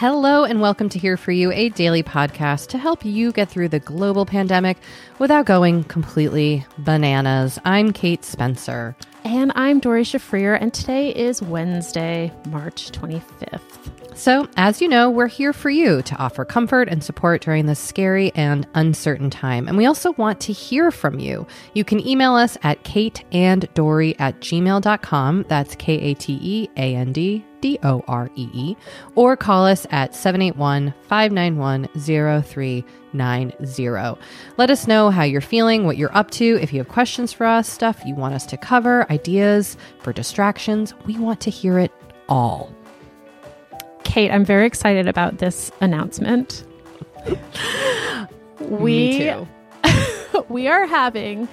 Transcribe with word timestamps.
Hello, 0.00 0.44
and 0.44 0.62
welcome 0.62 0.88
to 0.88 0.98
Here 0.98 1.18
For 1.18 1.30
You, 1.30 1.52
a 1.52 1.68
daily 1.68 2.02
podcast 2.02 2.68
to 2.68 2.78
help 2.78 3.04
you 3.04 3.32
get 3.32 3.50
through 3.50 3.68
the 3.68 3.80
global 3.80 4.24
pandemic 4.24 4.78
without 5.18 5.44
going 5.44 5.84
completely 5.84 6.64
bananas. 6.78 7.58
I'm 7.66 7.92
Kate 7.92 8.24
Spencer. 8.24 8.96
And 9.24 9.52
I'm 9.54 9.78
Doree 9.78 10.04
Shafrir, 10.04 10.56
and 10.58 10.72
today 10.72 11.10
is 11.14 11.42
Wednesday, 11.42 12.32
March 12.48 12.90
25th. 12.92 14.16
So, 14.16 14.48
as 14.56 14.80
you 14.80 14.88
know, 14.88 15.10
we're 15.10 15.26
here 15.26 15.52
for 15.52 15.68
you 15.68 16.00
to 16.00 16.16
offer 16.16 16.46
comfort 16.46 16.88
and 16.88 17.04
support 17.04 17.42
during 17.42 17.66
this 17.66 17.78
scary 17.78 18.32
and 18.34 18.66
uncertain 18.72 19.28
time. 19.28 19.68
And 19.68 19.76
we 19.76 19.84
also 19.84 20.12
want 20.12 20.40
to 20.40 20.54
hear 20.54 20.90
from 20.90 21.18
you. 21.18 21.46
You 21.74 21.84
can 21.84 22.00
email 22.08 22.36
us 22.36 22.56
at 22.62 22.84
kateanddoree 22.84 24.16
at 24.18 24.40
gmail.com. 24.40 25.44
That's 25.48 25.74
K 25.74 26.00
A 26.00 26.14
T 26.14 26.38
E 26.40 26.70
A 26.78 26.94
N 26.96 27.12
D 27.12 27.44
D 27.60 27.78
O 27.82 28.02
R 28.08 28.30
E 28.36 28.48
E. 28.52 28.76
Or 29.14 29.36
call 29.36 29.66
us 29.66 29.86
at 29.90 30.14
781 30.14 30.94
591 31.08 31.88
0390. 31.94 34.20
Let 34.56 34.70
us 34.70 34.86
know 34.86 35.10
how 35.10 35.22
you're 35.22 35.40
feeling, 35.40 35.84
what 35.84 35.96
you're 35.96 36.16
up 36.16 36.30
to. 36.32 36.58
If 36.60 36.72
you 36.72 36.78
have 36.78 36.88
questions 36.88 37.32
for 37.32 37.46
us, 37.46 37.68
stuff 37.68 38.02
you 38.04 38.14
want 38.14 38.34
us 38.34 38.46
to 38.46 38.56
cover, 38.56 39.10
ideas 39.10 39.76
for 39.98 40.12
distractions, 40.12 40.94
we 41.06 41.18
want 41.18 41.40
to 41.42 41.50
hear 41.50 41.78
it 41.78 41.92
all. 42.28 42.74
Kate, 44.04 44.30
I'm 44.30 44.44
very 44.44 44.66
excited 44.66 45.06
about 45.06 45.38
this 45.38 45.70
announcement. 45.80 46.64
we 48.60 49.18
too. 49.18 49.48
we 50.48 50.68
are 50.68 50.86
having 50.86 51.48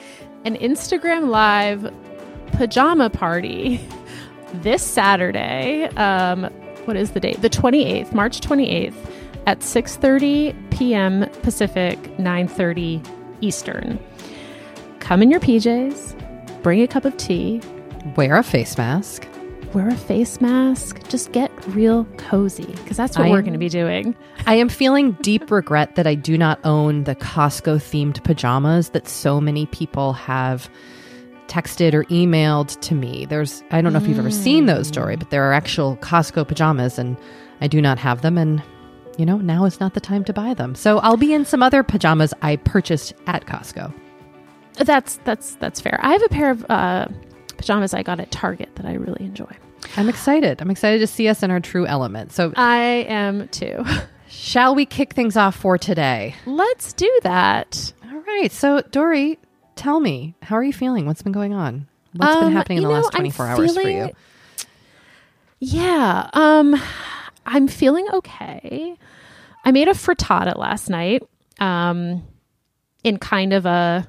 an 0.46 0.56
Instagram 0.56 1.30
live 1.30 1.94
pajama 2.54 3.10
party 3.10 3.82
this 4.54 4.84
Saturday. 4.84 5.86
Um, 5.96 6.46
what 6.86 6.98
is 6.98 7.12
the 7.12 7.20
date? 7.20 7.42
The 7.42 7.50
28th, 7.50 8.14
March 8.14 8.40
28th 8.42 8.96
at 9.46 9.60
6:30 9.60 10.56
p.m. 10.72 11.30
Pacific, 11.42 12.00
9:30 12.18 13.06
Eastern. 13.42 14.00
Come 15.00 15.22
in 15.22 15.32
your 15.32 15.40
PJs, 15.40 16.62
bring 16.64 16.82
a 16.82 16.88
cup 16.88 17.06
of 17.06 17.16
tea, 17.18 17.62
wear 18.16 18.36
a 18.38 18.44
face 18.44 18.78
mask 18.78 19.28
wear 19.74 19.90
a 19.90 19.96
face 19.96 20.42
mask, 20.42 21.08
just 21.08 21.32
get 21.32 21.52
real 21.68 22.06
cozy 22.18 22.66
because 22.66 22.98
that's 22.98 23.18
what 23.18 23.28
I 23.28 23.30
we're 23.30 23.42
going 23.42 23.54
to 23.54 23.60
be 23.60 23.70
doing. 23.70 24.16
I 24.46 24.56
am 24.56 24.70
feeling 24.70 25.12
deep 25.22 25.52
regret 25.52 25.96
that 25.96 26.08
I 26.08 26.16
do 26.16 26.38
not 26.38 26.60
own 26.64 27.04
the 27.04 27.16
Costco 27.16 27.78
themed 27.78 28.24
pajamas 28.24 28.90
that 28.90 29.08
so 29.08 29.42
many 29.42 29.66
people 29.68 30.14
have 30.14 30.70
texted 31.48 31.94
or 31.94 32.04
emailed 32.06 32.80
to 32.82 32.96
me. 32.96 33.26
There's 33.26 33.64
I 33.72 33.82
don't 33.82 33.94
know 33.94 34.00
if 34.00 34.08
you've 34.08 34.20
ever 34.20 34.32
seen 34.32 34.66
those 34.66 34.88
story, 34.88 35.16
but 35.16 35.30
there 35.30 35.44
are 35.50 35.54
actual 35.54 35.98
Costco 35.98 36.48
pajamas 36.48 36.98
and 37.00 37.18
I 37.62 37.68
do 37.68 37.82
not 37.82 37.98
have 38.00 38.22
them 38.22 38.38
and 38.38 38.62
you 39.18 39.26
know, 39.26 39.38
now 39.38 39.66
is 39.66 39.80
not 39.80 39.96
the 39.96 40.00
time 40.00 40.24
to 40.26 40.34
buy 40.34 40.54
them. 40.54 40.76
So 40.76 41.00
I'll 41.00 41.18
be 41.18 41.34
in 41.34 41.44
some 41.44 41.64
other 41.64 41.82
pajamas 41.84 42.34
I 42.44 42.58
purchased 42.58 43.14
at 43.26 43.46
Costco. 43.46 43.94
That's 44.76 45.18
that's 45.24 45.56
that's 45.56 45.82
fair. 45.82 46.00
I 46.04 46.14
have 46.14 46.22
a 46.24 46.30
pair 46.30 46.52
of 46.52 46.66
uh 46.70 47.08
pajamas 47.58 47.94
I 47.94 48.04
got 48.04 48.20
at 48.20 48.32
Target 48.32 48.76
that 48.76 48.86
I 48.86 48.94
really 48.94 49.26
enjoy. 49.26 49.52
I'm 49.96 50.10
excited. 50.10 50.62
I'm 50.62 50.70
excited 50.70 51.00
to 51.00 51.08
see 51.08 51.28
us 51.28 51.44
in 51.44 51.52
our 51.52 51.60
true 51.60 51.88
element. 51.88 52.32
So 52.32 52.54
I 52.56 53.06
am 53.08 53.48
too. 53.50 53.84
Shall 54.30 54.76
we 54.76 54.86
kick 54.86 55.14
things 55.14 55.36
off 55.36 55.56
for 55.56 55.78
today? 55.78 56.36
Let's 56.46 56.94
do 56.94 57.12
that. 57.24 57.94
All 58.04 58.20
right. 58.20 58.52
So 58.52 58.82
Doree, 58.82 59.38
tell 59.78 60.00
me, 60.00 60.36
how 60.42 60.56
are 60.56 60.64
you 60.64 60.74
feeling? 60.74 61.06
What's 61.06 61.22
been 61.22 61.32
going 61.32 61.54
on? 61.54 61.88
What's 62.14 62.36
um, 62.36 62.46
been 62.46 62.54
happening 62.54 62.78
in 62.80 62.84
the 62.84 62.90
know, 62.90 62.96
last 62.96 63.14
24 63.14 63.46
I'm 63.46 63.52
hours 63.52 63.76
feeling, 63.76 63.84
for 63.84 64.08
you? 64.08 64.14
Yeah. 65.60 66.30
Um 66.34 66.76
I'm 67.46 67.68
feeling 67.68 68.08
okay. 68.14 68.96
I 69.64 69.72
made 69.72 69.88
a 69.88 69.94
frittata 69.94 70.58
last 70.58 70.90
night. 70.90 71.24
Um 71.60 72.24
in 73.04 73.18
kind 73.18 73.54
of 73.54 73.66
a 73.66 74.08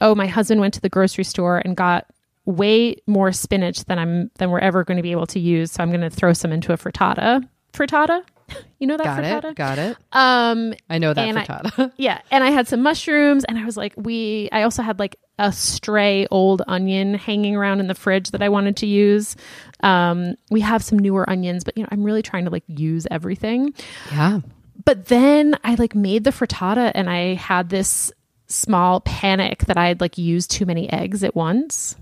oh, 0.00 0.14
my 0.14 0.26
husband 0.26 0.60
went 0.60 0.74
to 0.74 0.80
the 0.80 0.88
grocery 0.88 1.24
store 1.24 1.58
and 1.64 1.76
got 1.76 2.06
way 2.44 2.96
more 3.06 3.30
spinach 3.32 3.84
than 3.84 3.98
I'm 3.98 4.30
than 4.38 4.50
we're 4.50 4.58
ever 4.58 4.84
going 4.84 4.96
to 4.96 5.02
be 5.02 5.12
able 5.12 5.26
to 5.28 5.40
use. 5.40 5.72
So 5.72 5.82
I'm 5.82 5.90
going 5.90 6.00
to 6.00 6.10
throw 6.10 6.32
some 6.32 6.52
into 6.52 6.72
a 6.72 6.76
frittata. 6.76 7.48
Frittata, 7.72 8.22
you 8.78 8.86
know 8.86 8.96
that 8.96 9.04
got 9.04 9.22
frittata? 9.22 9.50
it, 9.50 9.56
got 9.56 9.78
it. 9.78 9.96
Um, 10.12 10.74
I 10.88 10.98
know 10.98 11.14
that 11.14 11.34
frittata. 11.34 11.88
I, 11.88 11.92
yeah, 11.96 12.20
and 12.30 12.44
I 12.44 12.50
had 12.50 12.68
some 12.68 12.82
mushrooms, 12.82 13.44
and 13.44 13.58
I 13.58 13.64
was 13.64 13.76
like, 13.76 13.94
we. 13.96 14.48
I 14.52 14.62
also 14.62 14.82
had 14.82 14.98
like 14.98 15.16
a 15.38 15.52
stray 15.52 16.26
old 16.30 16.62
onion 16.66 17.14
hanging 17.14 17.56
around 17.56 17.80
in 17.80 17.86
the 17.86 17.94
fridge 17.94 18.30
that 18.30 18.42
I 18.42 18.48
wanted 18.48 18.76
to 18.78 18.86
use. 18.86 19.36
Um, 19.82 20.36
we 20.50 20.60
have 20.60 20.82
some 20.82 20.98
newer 20.98 21.28
onions, 21.28 21.64
but 21.64 21.76
you 21.76 21.82
know, 21.82 21.88
I'm 21.92 22.02
really 22.02 22.22
trying 22.22 22.44
to 22.44 22.50
like 22.50 22.64
use 22.66 23.06
everything. 23.10 23.74
Yeah. 24.10 24.40
But 24.84 25.06
then 25.06 25.58
I 25.64 25.74
like 25.74 25.94
made 25.94 26.24
the 26.24 26.30
frittata, 26.30 26.92
and 26.94 27.08
I 27.08 27.34
had 27.34 27.68
this 27.68 28.12
small 28.46 29.00
panic 29.00 29.60
that 29.66 29.76
I 29.78 29.88
had 29.88 30.00
like 30.00 30.18
used 30.18 30.50
too 30.50 30.66
many 30.66 30.92
eggs 30.92 31.24
at 31.24 31.34
once 31.34 31.96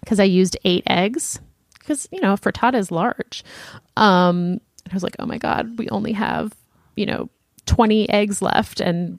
because 0.00 0.18
I 0.18 0.24
used 0.24 0.56
eight 0.64 0.84
eggs 0.86 1.40
because, 1.78 2.08
you 2.10 2.20
know, 2.20 2.34
frittata 2.34 2.74
is 2.74 2.90
large. 2.90 3.44
Um, 3.96 4.60
I 4.92 4.94
was 4.94 5.02
like, 5.02 5.16
oh 5.18 5.26
my 5.26 5.38
God, 5.38 5.78
we 5.78 5.88
only 5.88 6.12
have, 6.12 6.52
you 6.96 7.06
know, 7.06 7.30
20 7.66 8.08
eggs 8.10 8.42
left 8.42 8.80
and 8.80 9.18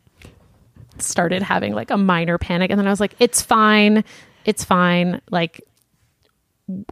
started 0.99 1.41
having 1.41 1.73
like 1.73 1.89
a 1.89 1.97
minor 1.97 2.37
panic. 2.37 2.69
And 2.69 2.79
then 2.79 2.87
I 2.87 2.91
was 2.91 2.99
like, 2.99 3.15
it's 3.19 3.41
fine. 3.41 4.03
It's 4.45 4.63
fine. 4.63 5.21
Like, 5.31 5.61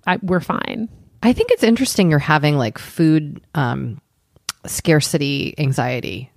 I, 0.08 0.18
we're 0.22 0.40
fine. 0.40 0.90
I 1.24 1.34
think 1.34 1.52
it's 1.52 1.64
interesting 1.64 2.10
you're 2.10 2.20
having 2.20 2.58
like 2.58 2.80
food 2.80 3.42
um, 3.54 4.02
scarcity 4.66 5.54
anxiety. 5.58 6.32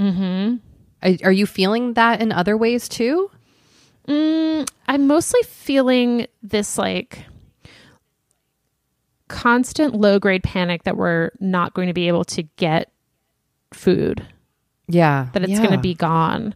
Mm-hmm. 0.00 0.56
Are, 1.02 1.28
are 1.28 1.32
you 1.32 1.46
feeling 1.46 1.94
that 1.94 2.22
in 2.22 2.32
other 2.32 2.56
ways 2.56 2.88
too? 2.88 3.30
Mm, 4.08 4.68
I'm 4.88 5.06
mostly 5.06 5.42
feeling 5.42 6.26
this 6.42 6.78
like 6.78 7.24
constant 9.28 9.94
low 9.94 10.18
grade 10.18 10.42
panic 10.42 10.84
that 10.84 10.96
we're 10.96 11.30
not 11.40 11.74
going 11.74 11.88
to 11.88 11.94
be 11.94 12.08
able 12.08 12.24
to 12.24 12.42
get 12.56 12.90
food. 13.72 14.26
Yeah. 14.88 15.28
That 15.32 15.42
it's 15.42 15.52
yeah. 15.52 15.58
going 15.58 15.72
to 15.72 15.78
be 15.78 15.94
gone. 15.94 16.54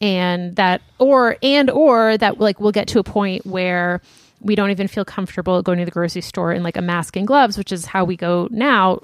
And 0.00 0.56
that, 0.56 0.82
or, 0.98 1.36
and, 1.42 1.70
or 1.70 2.18
that 2.18 2.38
like 2.40 2.60
we'll 2.60 2.72
get 2.72 2.88
to 2.88 2.98
a 2.98 3.04
point 3.04 3.46
where 3.46 4.00
we 4.40 4.54
don't 4.54 4.70
even 4.70 4.88
feel 4.88 5.04
comfortable 5.04 5.62
going 5.62 5.78
to 5.78 5.84
the 5.84 5.90
grocery 5.90 6.22
store 6.22 6.52
in 6.52 6.62
like 6.62 6.76
a 6.76 6.82
mask 6.82 7.16
and 7.16 7.26
gloves, 7.26 7.56
which 7.56 7.72
is 7.72 7.86
how 7.86 8.04
we 8.04 8.16
go 8.16 8.48
now. 8.50 9.00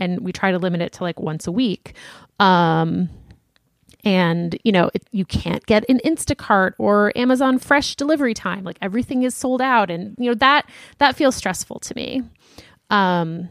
And 0.00 0.20
we 0.20 0.32
try 0.32 0.52
to 0.52 0.58
limit 0.58 0.80
it 0.80 0.92
to 0.94 1.04
like 1.04 1.18
once 1.18 1.46
a 1.46 1.52
week. 1.52 1.94
Um, 2.38 3.08
and 4.08 4.58
you 4.64 4.72
know 4.72 4.90
it, 4.94 5.06
you 5.10 5.26
can't 5.26 5.66
get 5.66 5.84
an 5.90 6.00
instacart 6.02 6.72
or 6.78 7.12
amazon 7.14 7.58
fresh 7.58 7.94
delivery 7.94 8.32
time. 8.32 8.64
Like 8.64 8.78
everything 8.80 9.22
is 9.22 9.34
sold 9.34 9.60
out. 9.60 9.90
And 9.90 10.14
you 10.18 10.30
know 10.30 10.34
that 10.36 10.68
that 10.96 11.14
feels 11.14 11.36
stressful 11.36 11.80
to 11.80 11.94
me. 11.94 12.22
Um 12.88 13.50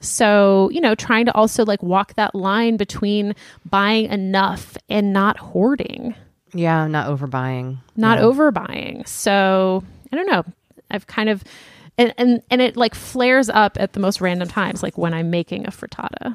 so 0.00 0.70
you 0.72 0.80
know 0.80 0.96
trying 0.96 1.26
to 1.26 1.34
also 1.34 1.64
like 1.64 1.82
walk 1.84 2.14
that 2.14 2.34
line 2.34 2.76
between 2.76 3.36
buying 3.64 4.06
enough 4.06 4.76
and 4.88 5.12
not 5.12 5.38
hoarding. 5.38 6.16
Yeah 6.52 6.88
not 6.88 7.06
overbuying. 7.06 7.78
Not 7.96 8.18
yeah. 8.18 8.24
overbuying. 8.24 9.06
So 9.06 9.84
i 10.12 10.16
don't 10.16 10.26
know. 10.26 10.44
I've 10.90 11.06
kind 11.06 11.28
of 11.28 11.44
and, 11.96 12.12
and 12.18 12.42
and 12.50 12.60
it 12.60 12.76
like 12.76 12.96
flares 12.96 13.48
up 13.48 13.76
at 13.78 13.92
the 13.92 14.00
most 14.00 14.20
random 14.20 14.48
times 14.48 14.82
like 14.82 14.98
when 14.98 15.14
i'm 15.14 15.30
making 15.30 15.64
a 15.64 15.70
frittata. 15.70 16.34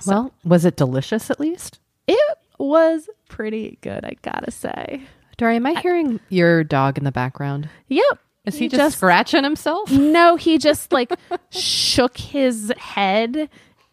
So. 0.00 0.10
well 0.10 0.34
was 0.44 0.64
it 0.64 0.76
delicious 0.76 1.30
at 1.30 1.38
least 1.38 1.78
it 2.06 2.38
was 2.58 3.08
pretty 3.28 3.78
good, 3.80 4.04
I 4.04 4.16
gotta 4.22 4.50
say. 4.50 5.02
Doree, 5.36 5.56
am 5.56 5.66
I 5.66 5.80
hearing 5.80 6.20
your 6.28 6.64
dog 6.64 6.98
in 6.98 7.04
the 7.04 7.12
background? 7.12 7.68
Yep. 7.88 8.18
Is 8.46 8.54
he, 8.54 8.66
he 8.66 8.68
just, 8.68 8.78
just 8.78 8.96
scratching 8.98 9.44
himself? 9.44 9.90
No, 9.90 10.36
he 10.36 10.56
just 10.58 10.92
like 10.92 11.12
shook 11.50 12.16
his 12.16 12.72
head 12.78 13.50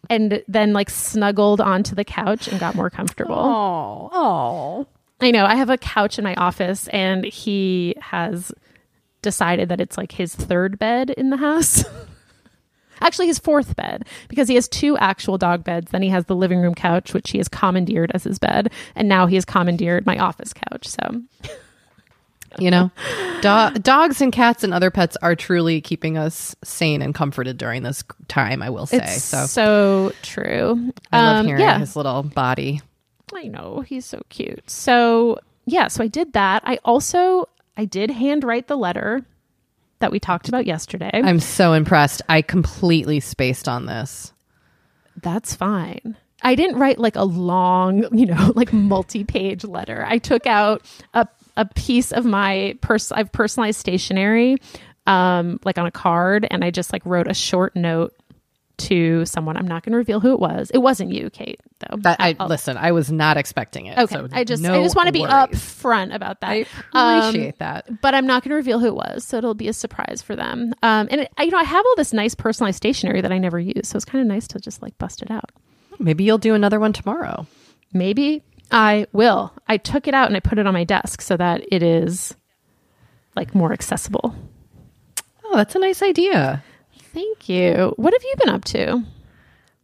and 0.09 0.43
then 0.47 0.73
like 0.73 0.89
snuggled 0.89 1.59
onto 1.59 1.95
the 1.95 2.05
couch 2.05 2.47
and 2.47 2.59
got 2.59 2.75
more 2.75 2.89
comfortable. 2.89 3.35
Oh, 3.35 4.09
oh. 4.13 4.87
I 5.19 5.31
know. 5.31 5.45
I 5.45 5.55
have 5.55 5.69
a 5.69 5.77
couch 5.77 6.17
in 6.17 6.23
my 6.23 6.35
office 6.35 6.87
and 6.89 7.25
he 7.25 7.95
has 7.99 8.51
decided 9.21 9.69
that 9.69 9.81
it's 9.81 9.97
like 9.97 10.11
his 10.11 10.35
third 10.35 10.77
bed 10.77 11.09
in 11.09 11.29
the 11.29 11.37
house. 11.37 11.83
Actually, 13.03 13.27
his 13.27 13.39
fourth 13.39 13.75
bed 13.75 14.05
because 14.27 14.47
he 14.47 14.55
has 14.55 14.67
two 14.67 14.97
actual 14.97 15.37
dog 15.37 15.63
beds. 15.63 15.91
Then 15.91 16.01
he 16.01 16.09
has 16.09 16.25
the 16.25 16.35
living 16.35 16.59
room 16.59 16.73
couch, 16.73 17.13
which 17.13 17.31
he 17.31 17.37
has 17.37 17.47
commandeered 17.47 18.11
as 18.13 18.23
his 18.23 18.39
bed, 18.39 18.71
and 18.95 19.07
now 19.07 19.27
he 19.27 19.35
has 19.35 19.45
commandeered 19.45 20.05
my 20.05 20.17
office 20.17 20.53
couch. 20.53 20.87
So. 20.87 21.21
You 22.59 22.69
know, 22.69 22.91
do- 23.41 23.79
dogs 23.79 24.21
and 24.21 24.31
cats 24.31 24.63
and 24.63 24.75
other 24.75 24.91
pets 24.91 25.17
are 25.23 25.35
truly 25.35 25.81
keeping 25.81 26.19
us 26.19 26.55
sane 26.63 27.01
and 27.01 27.15
comforted 27.15 27.57
during 27.57 27.81
this 27.81 28.03
time. 28.27 28.61
I 28.61 28.69
will 28.69 28.85
say 28.85 28.97
it's 28.97 29.23
so. 29.23 29.45
So 29.47 30.13
true. 30.21 30.91
I 31.11 31.19
love 31.19 31.37
um, 31.37 31.45
hearing 31.47 31.61
yeah. 31.61 31.79
his 31.79 31.95
little 31.95 32.21
body. 32.21 32.81
I 33.33 33.47
know 33.47 33.83
he's 33.87 34.05
so 34.05 34.21
cute. 34.29 34.69
So 34.69 35.39
yeah, 35.65 35.87
so 35.87 36.03
I 36.03 36.07
did 36.07 36.33
that. 36.33 36.61
I 36.65 36.77
also 36.85 37.49
I 37.75 37.85
did 37.85 38.11
handwrite 38.11 38.67
the 38.67 38.77
letter 38.77 39.25
that 40.03 40.11
we 40.11 40.19
talked 40.19 40.49
about 40.49 40.65
yesterday. 40.65 41.09
I'm 41.13 41.39
so 41.39 41.71
impressed. 41.71 42.21
I 42.27 42.41
completely 42.41 43.21
spaced 43.21 43.69
on 43.69 43.85
this. 43.85 44.33
That's 45.21 45.55
fine. 45.55 46.17
I 46.41 46.55
didn't 46.55 46.77
write 46.77 46.99
like 46.99 47.15
a 47.15 47.23
long, 47.23 48.05
you 48.17 48.25
know, 48.25 48.51
like 48.53 48.73
multi-page 48.73 49.63
letter. 49.63 50.05
I 50.05 50.17
took 50.17 50.45
out 50.45 50.85
a 51.13 51.27
a 51.55 51.65
piece 51.65 52.11
of 52.11 52.25
my 52.25 52.77
pers- 52.81 53.11
I've 53.11 53.31
personalized 53.31 53.79
stationery 53.79 54.57
um 55.05 55.59
like 55.63 55.77
on 55.77 55.85
a 55.85 55.91
card 55.91 56.47
and 56.49 56.63
I 56.65 56.71
just 56.71 56.91
like 56.91 57.05
wrote 57.05 57.27
a 57.29 57.33
short 57.33 57.75
note 57.75 58.15
to 58.77 59.25
someone. 59.25 59.55
I'm 59.55 59.67
not 59.67 59.83
going 59.83 59.91
to 59.91 59.97
reveal 59.97 60.19
who 60.19 60.33
it 60.33 60.39
was. 60.39 60.71
It 60.71 60.79
wasn't 60.79 61.11
you, 61.11 61.29
Kate, 61.29 61.59
though. 61.79 61.97
That 61.97 62.17
I 62.19 62.35
I'll- 62.39 62.47
listen. 62.47 62.75
I 62.77 62.91
was 62.91 63.11
not 63.11 63.37
expecting 63.37 63.85
it. 63.85 63.97
okay. 63.97 64.15
so 64.15 64.27
I 64.31 64.43
just 64.43 64.63
no 64.63 64.73
I 64.79 64.83
just 64.83 64.95
want 64.95 65.07
to 65.07 65.13
be 65.13 65.21
upfront 65.21 66.13
about 66.13 66.41
that. 66.41 66.49
I 66.49 66.65
Um, 66.93 67.29
appreciate 67.29 67.59
that. 67.59 68.01
but 68.01 68.15
I'm 68.15 68.25
not 68.25 68.43
going 68.43 68.49
to 68.49 68.55
reveal 68.55 68.79
who 68.79 68.87
it 68.87 68.95
was, 68.95 69.23
so 69.23 69.37
it'll 69.37 69.53
be 69.53 69.67
a 69.67 69.73
surprise 69.73 70.21
for 70.23 70.35
them. 70.35 70.73
Um, 70.81 71.07
and 71.11 71.21
it, 71.21 71.31
I, 71.37 71.43
you 71.43 71.51
know, 71.51 71.59
I 71.59 71.63
have 71.63 71.85
all 71.85 71.95
this 71.95 72.13
nice 72.13 72.33
personalized 72.35 72.77
stationery 72.77 73.21
that 73.21 73.31
I 73.31 73.37
never 73.37 73.59
use, 73.59 73.87
so 73.87 73.95
it's 73.95 74.05
kind 74.05 74.21
of 74.21 74.27
nice 74.27 74.47
to 74.49 74.59
just 74.59 74.81
like 74.81 74.97
bust 74.97 75.21
it 75.21 75.29
out. 75.29 75.51
Maybe 75.99 76.23
you'll 76.23 76.37
do 76.39 76.55
another 76.55 76.79
one 76.79 76.93
tomorrow. 76.93 77.45
Maybe 77.93 78.41
I 78.71 79.05
will. 79.13 79.53
I 79.67 79.77
took 79.77 80.07
it 80.07 80.15
out 80.15 80.27
and 80.27 80.35
I 80.35 80.39
put 80.39 80.57
it 80.57 80.65
on 80.65 80.73
my 80.73 80.83
desk 80.83 81.21
so 81.21 81.37
that 81.37 81.61
it 81.71 81.83
is 81.83 82.35
like 83.35 83.53
more 83.53 83.71
accessible. 83.71 84.33
Oh, 85.45 85.55
that's 85.55 85.75
a 85.75 85.79
nice 85.79 86.01
idea. 86.01 86.63
Thank 87.13 87.47
you. 87.47 87.93
What 87.97 88.13
have 88.13 88.23
you 88.23 88.33
been 88.39 88.49
up 88.49 88.65
to? 88.65 89.03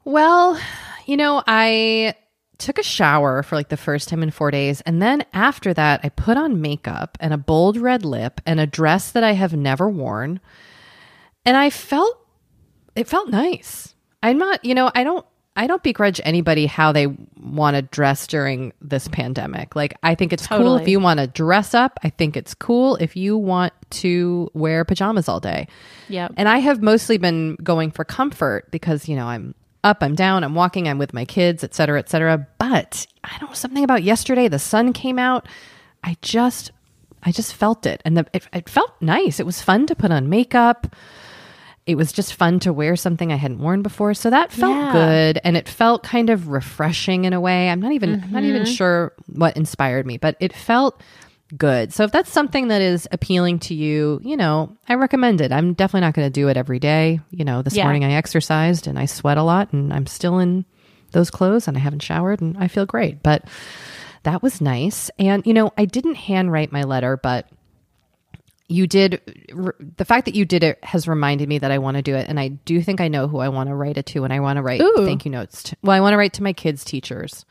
Well, 0.04 0.60
you 1.06 1.16
know, 1.16 1.44
I 1.46 2.16
took 2.58 2.78
a 2.78 2.84
shower 2.84 3.44
for 3.44 3.56
like 3.56 3.70
the 3.70 3.78
first 3.78 4.10
time 4.10 4.24
in 4.24 4.32
four 4.32 4.52
days. 4.52 4.82
And 4.82 5.02
then 5.02 5.24
after 5.34 5.74
that, 5.74 6.02
I 6.04 6.10
put 6.10 6.38
on 6.38 6.62
makeup 6.62 7.18
and 7.20 7.34
a 7.34 7.38
bold 7.38 7.78
red 7.78 8.04
lip 8.04 8.42
and 8.46 8.60
a 8.60 8.68
dress 8.68 9.12
that 9.12 9.24
I 9.24 9.34
have 9.34 9.54
never 9.54 9.90
worn. 9.90 10.40
And 11.46 11.56
I 11.56 11.70
felt, 11.70 12.20
it 12.96 13.08
felt 13.08 13.30
nice. 13.30 13.94
I'm 14.22 14.38
not, 14.38 14.66
you 14.66 14.76
know, 14.76 14.92
I 14.94 15.04
don't, 15.04 15.26
I 15.60 15.68
don't 15.68 15.84
begrudge 15.84 16.22
anybody 16.24 16.68
how 16.68 16.94
they 16.94 17.08
want 17.38 17.76
to 17.76 17.82
dress 17.82 18.28
during 18.28 18.72
this 18.82 19.10
pandemic. 19.10 19.76
Like, 19.76 19.94
I 20.02 20.16
think 20.16 20.32
it's 20.32 20.48
cool 20.48 20.78
if 20.78 20.88
you 20.88 21.02
want 21.02 21.20
to 21.20 21.28
dress 21.28 21.74
up. 21.74 22.00
I 22.02 22.12
think 22.12 22.38
it's 22.38 22.54
cool 22.54 22.96
if 22.96 23.18
you 23.18 23.38
want 23.38 23.74
to 23.90 24.50
wear 24.54 24.86
pajamas 24.86 25.28
all 25.28 25.42
day. 25.42 25.68
Yeah. 26.08 26.30
And 26.38 26.48
I 26.48 26.60
have 26.60 26.82
mostly 26.82 27.18
been 27.18 27.58
going 27.62 27.92
for 27.92 28.06
comfort 28.06 28.72
because, 28.72 29.10
you 29.10 29.18
know, 29.18 29.28
I'm 29.28 29.54
up, 29.84 30.02
I'm 30.02 30.16
down, 30.16 30.46
I'm 30.46 30.56
walking, 30.56 30.88
I'm 30.88 30.98
with 30.98 31.14
my 31.14 31.26
kids, 31.26 31.62
et 31.62 31.76
cetera, 31.76 32.00
et 32.00 32.08
cetera. 32.08 32.48
But 32.58 33.06
I 33.26 33.38
don't 33.40 33.50
know, 33.50 33.54
something 33.54 33.84
about 33.84 34.04
yesterday, 34.04 34.48
the 34.48 34.60
sun 34.60 34.94
came 34.94 35.20
out. 35.20 35.46
I 36.06 36.16
just, 36.22 36.72
I 37.22 37.34
just 37.34 37.54
felt 37.54 37.86
it. 37.86 38.02
And 38.06 38.16
the, 38.16 38.26
it, 38.32 38.48
it 38.54 38.70
felt 38.70 38.94
nice. 39.02 39.42
It 39.42 39.46
was 39.46 39.62
fun 39.62 39.88
to 39.88 39.96
put 39.96 40.10
on 40.10 40.30
makeup. 40.30 40.96
It 41.90 41.96
was 41.96 42.12
just 42.12 42.36
fun 42.36 42.60
to 42.60 42.72
wear 42.72 42.96
something 42.96 43.32
I 43.32 43.36
hadn't 43.36 43.58
worn 43.58 43.82
before. 43.82 44.14
So 44.14 44.30
that 44.30 44.52
felt 44.52 44.76
Yeah. 44.76 44.92
good. 44.92 45.40
And 45.44 45.58
it 45.58 45.68
felt 45.68 46.04
kind 46.04 46.30
of 46.30 46.50
refreshing 46.50 47.26
in 47.26 47.34
a 47.34 47.42
way. 47.42 47.68
I'm 47.70 47.82
not 47.82 47.94
even, 47.94 48.22
I'm 48.24 48.32
not 48.32 48.44
even 48.44 48.62
mm-hmm. 48.62 48.72
sure 48.72 49.14
what 49.26 49.58
inspired 49.58 50.06
me, 50.06 50.18
but 50.18 50.36
it 50.40 50.54
felt 50.54 51.02
good. 51.58 51.92
So 51.92 52.04
if 52.04 52.12
that's 52.12 52.32
something 52.32 52.68
that 52.68 52.84
is 52.84 53.08
appealing 53.12 53.58
to 53.60 53.74
you, 53.74 54.22
you 54.24 54.38
know, 54.38 54.78
I 54.88 54.94
recommend 54.94 55.42
it. 55.42 55.52
I'm 55.52 55.74
definitely 55.74 56.06
not 56.06 56.14
going 56.14 56.28
to 56.28 56.32
do 56.32 56.48
it 56.48 56.58
every 56.58 56.78
day. 56.78 57.22
You 57.32 57.44
know, 57.44 57.64
this 57.64 57.76
Yeah. 57.76 57.86
morning 57.86 58.04
I 58.04 58.12
exercised 58.12 58.86
and 58.86 59.00
I 59.00 59.06
sweat 59.06 59.40
a 59.40 59.44
lot 59.44 59.74
and 59.74 59.92
I'm 59.92 60.06
still 60.06 60.38
in 60.38 60.66
those 61.12 61.32
clothes 61.32 61.68
and 61.68 61.76
I 61.76 61.80
haven't 61.80 62.04
showered 62.04 62.40
and 62.40 62.56
I 62.60 62.68
feel 62.68 62.86
great. 62.86 63.24
But 63.24 63.46
that 64.24 64.44
was 64.44 64.62
nice. 64.62 65.10
And, 65.18 65.44
you 65.48 65.56
know, 65.56 65.72
I 65.76 65.86
didn't 65.86 66.16
handwrite 66.16 66.72
my 66.72 66.84
letter, 66.84 67.18
but 67.18 67.48
you 68.72 68.86
did 68.88 69.20
the 69.98 70.06
fact 70.06 70.26
that 70.26 70.36
you 70.36 70.46
did 70.46 70.64
it 70.64 70.82
has 70.84 71.08
reminded 71.08 71.50
me 71.50 71.58
that 71.58 71.72
I 71.72 71.80
want 71.80 71.98
to 71.98 72.04
do 72.04 72.16
it 72.16 72.28
and 72.30 72.40
I 72.40 72.50
do 72.50 72.82
think 72.82 73.02
I 73.02 73.08
know 73.08 73.28
who 73.28 73.40
I 73.40 73.50
want 73.50 73.68
to 73.70 73.76
write 73.76 73.98
it 73.98 74.06
to 74.08 74.24
and 74.24 74.32
I 74.32 74.40
want 74.40 74.58
to 74.58 74.62
write 74.64 74.80
Ooh. 74.80 74.94
thank 75.06 75.26
you 75.26 75.32
notes 75.32 75.64
to, 75.64 75.76
well 75.82 75.96
I 75.98 76.00
want 76.02 76.14
to 76.14 76.18
write 76.18 76.34
to 76.34 76.44
my 76.44 76.54
kids 76.54 76.84
teachers 76.86 77.46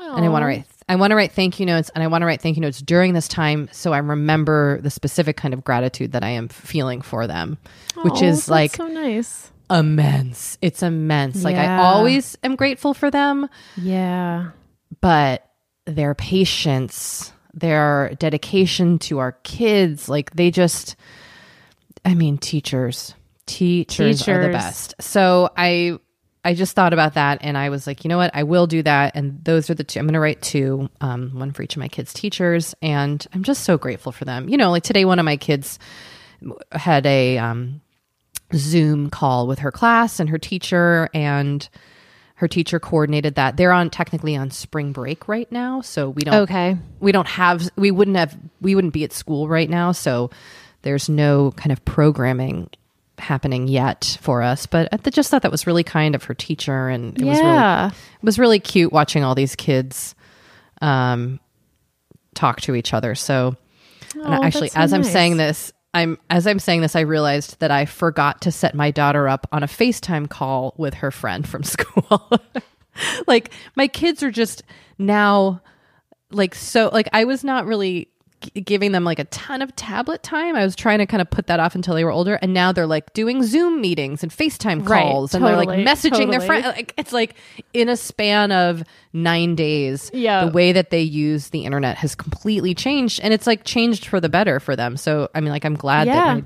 and 0.00 0.24
I 0.24 0.28
want 0.28 0.42
to 0.42 0.46
write 0.46 0.64
I 0.88 0.96
want 0.96 1.10
to 1.10 1.16
write 1.16 1.32
thank 1.32 1.60
you 1.60 1.66
notes 1.66 1.90
and 1.94 2.02
I 2.02 2.06
want 2.06 2.22
to 2.22 2.26
write 2.26 2.40
thank 2.40 2.56
you 2.56 2.62
notes 2.62 2.80
during 2.80 3.12
this 3.12 3.28
time 3.28 3.68
so 3.72 3.92
I 3.92 3.98
remember 3.98 4.80
the 4.80 4.90
specific 4.90 5.36
kind 5.36 5.52
of 5.52 5.62
gratitude 5.64 6.12
that 6.12 6.24
I 6.24 6.30
am 6.30 6.48
feeling 6.48 7.02
for 7.02 7.26
them 7.26 7.58
which 8.02 8.22
Oh, 8.22 8.24
is 8.24 8.48
like 8.48 8.74
so 8.76 8.86
nice. 8.88 9.52
immense 9.70 10.56
it's 10.62 10.82
immense 10.82 11.44
like 11.44 11.56
I 11.56 11.76
always 11.76 12.38
am 12.42 12.56
grateful 12.56 12.94
for 12.94 13.10
them 13.10 13.48
Yeah. 13.76 14.50
but 15.02 15.44
their 15.84 16.14
patience, 16.14 17.32
their 17.58 18.14
dedication 18.18 18.98
to 19.00 19.18
our 19.18 19.32
kids, 19.42 20.08
like 20.08 20.30
they 20.32 20.50
just, 20.50 20.96
I 22.04 22.14
mean, 22.14 22.38
teachers, 22.38 23.14
teachers, 23.46 24.26
are 24.28 24.42
the 24.42 24.52
best. 24.52 24.94
So 25.00 25.50
I, 25.56 25.98
I 26.44 26.54
just 26.54 26.74
thought 26.74 26.92
about 26.92 27.14
that 27.14 27.38
and 27.42 27.58
I 27.58 27.68
was 27.68 27.86
like, 27.86 28.04
you 28.04 28.08
know 28.08 28.18
what? 28.18 28.30
I 28.34 28.44
will 28.44 28.66
do 28.66 28.82
that. 28.82 29.16
And 29.16 29.44
those 29.44 29.70
are 29.70 29.74
the 29.74 29.84
two, 29.84 29.98
I'm 30.00 30.06
going 30.06 30.14
to 30.14 30.20
write 30.20 30.40
two, 30.40 30.88
um, 31.00 31.32
one 31.38 31.52
for 31.52 31.62
each 31.62 31.76
of 31.76 31.80
my 31.80 31.88
kids' 31.88 32.12
teachers. 32.12 32.74
And 32.80 33.26
I'm 33.34 33.42
just 33.42 33.64
so 33.64 33.76
grateful 33.76 34.12
for 34.12 34.24
them. 34.24 34.48
You 34.48 34.56
know, 34.56 34.70
like 34.70 34.84
today, 34.84 35.04
one 35.04 35.18
of 35.18 35.24
my 35.24 35.36
kids 35.36 35.78
had 36.72 37.04
a, 37.06 37.38
um, 37.38 37.80
Zoom 38.54 39.10
call 39.10 39.46
with 39.46 39.58
her 39.58 39.70
class 39.70 40.20
and 40.20 40.30
her 40.30 40.38
teacher, 40.38 41.10
and 41.12 41.68
her 42.38 42.46
teacher 42.48 42.78
coordinated 42.80 43.34
that. 43.34 43.56
They're 43.56 43.72
on 43.72 43.90
technically 43.90 44.36
on 44.36 44.50
spring 44.50 44.92
break 44.92 45.26
right 45.28 45.50
now, 45.52 45.80
so 45.80 46.10
we 46.10 46.22
don't 46.22 46.34
Okay. 46.42 46.76
we 47.00 47.10
don't 47.12 47.26
have 47.28 47.68
we 47.76 47.90
wouldn't 47.90 48.16
have 48.16 48.36
we 48.60 48.74
wouldn't 48.74 48.92
be 48.94 49.04
at 49.04 49.12
school 49.12 49.48
right 49.48 49.68
now, 49.68 49.92
so 49.92 50.30
there's 50.82 51.08
no 51.08 51.50
kind 51.52 51.72
of 51.72 51.84
programming 51.84 52.70
happening 53.18 53.66
yet 53.66 54.16
for 54.20 54.42
us. 54.42 54.66
But 54.66 54.88
I 54.92 55.10
just 55.10 55.30
thought 55.30 55.42
that 55.42 55.50
was 55.50 55.66
really 55.66 55.82
kind 55.82 56.14
of 56.14 56.22
her 56.24 56.34
teacher, 56.34 56.88
and 56.88 57.20
it 57.20 57.24
was 57.24 57.38
really 57.38 57.52
Yeah. 57.52 57.88
it 57.88 58.22
was 58.22 58.38
really 58.38 58.60
cute 58.60 58.92
watching 58.92 59.24
all 59.24 59.34
these 59.34 59.56
kids 59.56 60.14
um, 60.80 61.40
talk 62.34 62.60
to 62.62 62.76
each 62.76 62.94
other. 62.94 63.16
So, 63.16 63.56
and 64.14 64.22
Oh, 64.24 64.42
actually, 64.44 64.70
as 64.76 64.92
I'm 64.92 65.02
saying 65.02 65.36
this, 65.38 65.72
I'm 65.94 66.18
as 66.28 66.46
I'm 66.46 66.58
saying 66.58 66.82
this, 66.82 66.96
I 66.96 67.00
realized 67.00 67.60
that 67.60 67.70
I 67.70 67.86
forgot 67.86 68.42
to 68.42 68.52
set 68.52 68.74
my 68.74 68.90
daughter 68.90 69.28
up 69.28 69.46
on 69.52 69.62
a 69.62 69.66
FaceTime 69.66 70.28
call 70.28 70.74
with 70.76 70.94
her 70.94 71.10
friend 71.10 71.48
from 71.48 71.62
school. 71.64 72.30
like 73.26 73.52
my 73.76 73.88
kids 73.88 74.22
are 74.22 74.30
just 74.30 74.62
now 74.98 75.60
like 76.30 76.54
so 76.54 76.90
like 76.92 77.08
I 77.12 77.24
was 77.24 77.42
not 77.42 77.66
really 77.66 78.08
g- 78.40 78.60
giving 78.60 78.92
them 78.92 79.04
like 79.04 79.18
a 79.18 79.24
ton 79.24 79.62
of 79.62 79.74
tablet 79.76 80.22
time. 80.22 80.56
I 80.56 80.64
was 80.64 80.74
trying 80.76 80.98
to 80.98 81.06
kind 81.06 81.20
of 81.20 81.30
put 81.30 81.46
that 81.48 81.60
off 81.60 81.74
until 81.74 81.94
they 81.94 82.04
were 82.04 82.10
older 82.10 82.34
and 82.42 82.52
now 82.54 82.72
they're 82.72 82.86
like 82.86 83.12
doing 83.12 83.42
Zoom 83.42 83.80
meetings 83.80 84.22
and 84.22 84.32
FaceTime 84.32 84.88
Right, 84.88 85.02
calls 85.02 85.34
and 85.34 85.44
they're 85.44 85.56
like 85.56 85.68
totally, 85.68 85.84
messaging 85.84 86.30
their 86.30 86.40
friends 86.40 86.66
like 86.66 86.94
it's 86.96 87.12
like 87.12 87.34
in 87.72 87.88
a 87.88 87.96
span 87.96 88.52
of 88.52 88.82
9 89.12 89.54
days 89.54 90.10
Yeah. 90.14 90.44
the 90.46 90.50
way 90.52 90.72
that 90.72 90.90
they 90.90 91.02
use 91.02 91.48
the 91.50 91.64
internet 91.64 91.96
has 91.98 92.14
completely 92.14 92.74
changed 92.74 93.20
and 93.22 93.32
it's 93.34 93.46
like 93.46 93.64
changed 93.64 94.06
for 94.06 94.20
the 94.20 94.28
better 94.28 94.60
for 94.60 94.76
them. 94.76 94.96
So 94.96 95.28
I 95.34 95.40
mean 95.40 95.50
like 95.50 95.64
I'm 95.64 95.74
glad 95.76 96.06
Yeah. 96.06 96.14
that 96.14 96.34
my, 96.36 96.42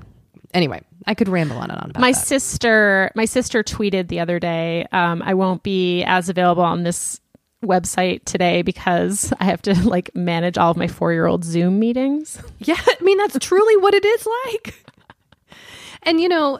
anyway, 0.53 0.81
I 1.05 1.13
could 1.15 1.27
ramble 1.27 1.57
on 1.57 1.69
and 1.69 1.79
on 1.79 1.89
about 1.89 1.99
my 2.01 2.11
that. 2.11 2.17
sister 2.25 3.11
my 3.15 3.25
sister 3.25 3.61
tweeted 3.63 4.07
the 4.07 4.19
other 4.21 4.39
day 4.39 4.85
um, 4.93 5.21
i 5.21 5.33
won't 5.33 5.61
be 5.63 6.01
as 6.03 6.29
available 6.29 6.63
on 6.63 6.83
this 6.83 7.19
website 7.63 8.23
today 8.25 8.61
because 8.61 9.33
i 9.39 9.45
have 9.45 9.61
to 9.61 9.73
like 9.87 10.13
manage 10.15 10.57
all 10.57 10.71
of 10.71 10.77
my 10.77 10.87
four-year-old 10.87 11.43
zoom 11.43 11.79
meetings 11.79 12.41
Yeah, 12.59 12.75
I 12.79 12.95
mean 13.01 13.17
that's 13.17 13.37
truly 13.39 13.77
what 13.77 13.93
it 13.93 14.05
is 14.05 14.27
like. 14.45 14.75
And 16.05 16.19
you 16.19 16.27
know, 16.27 16.59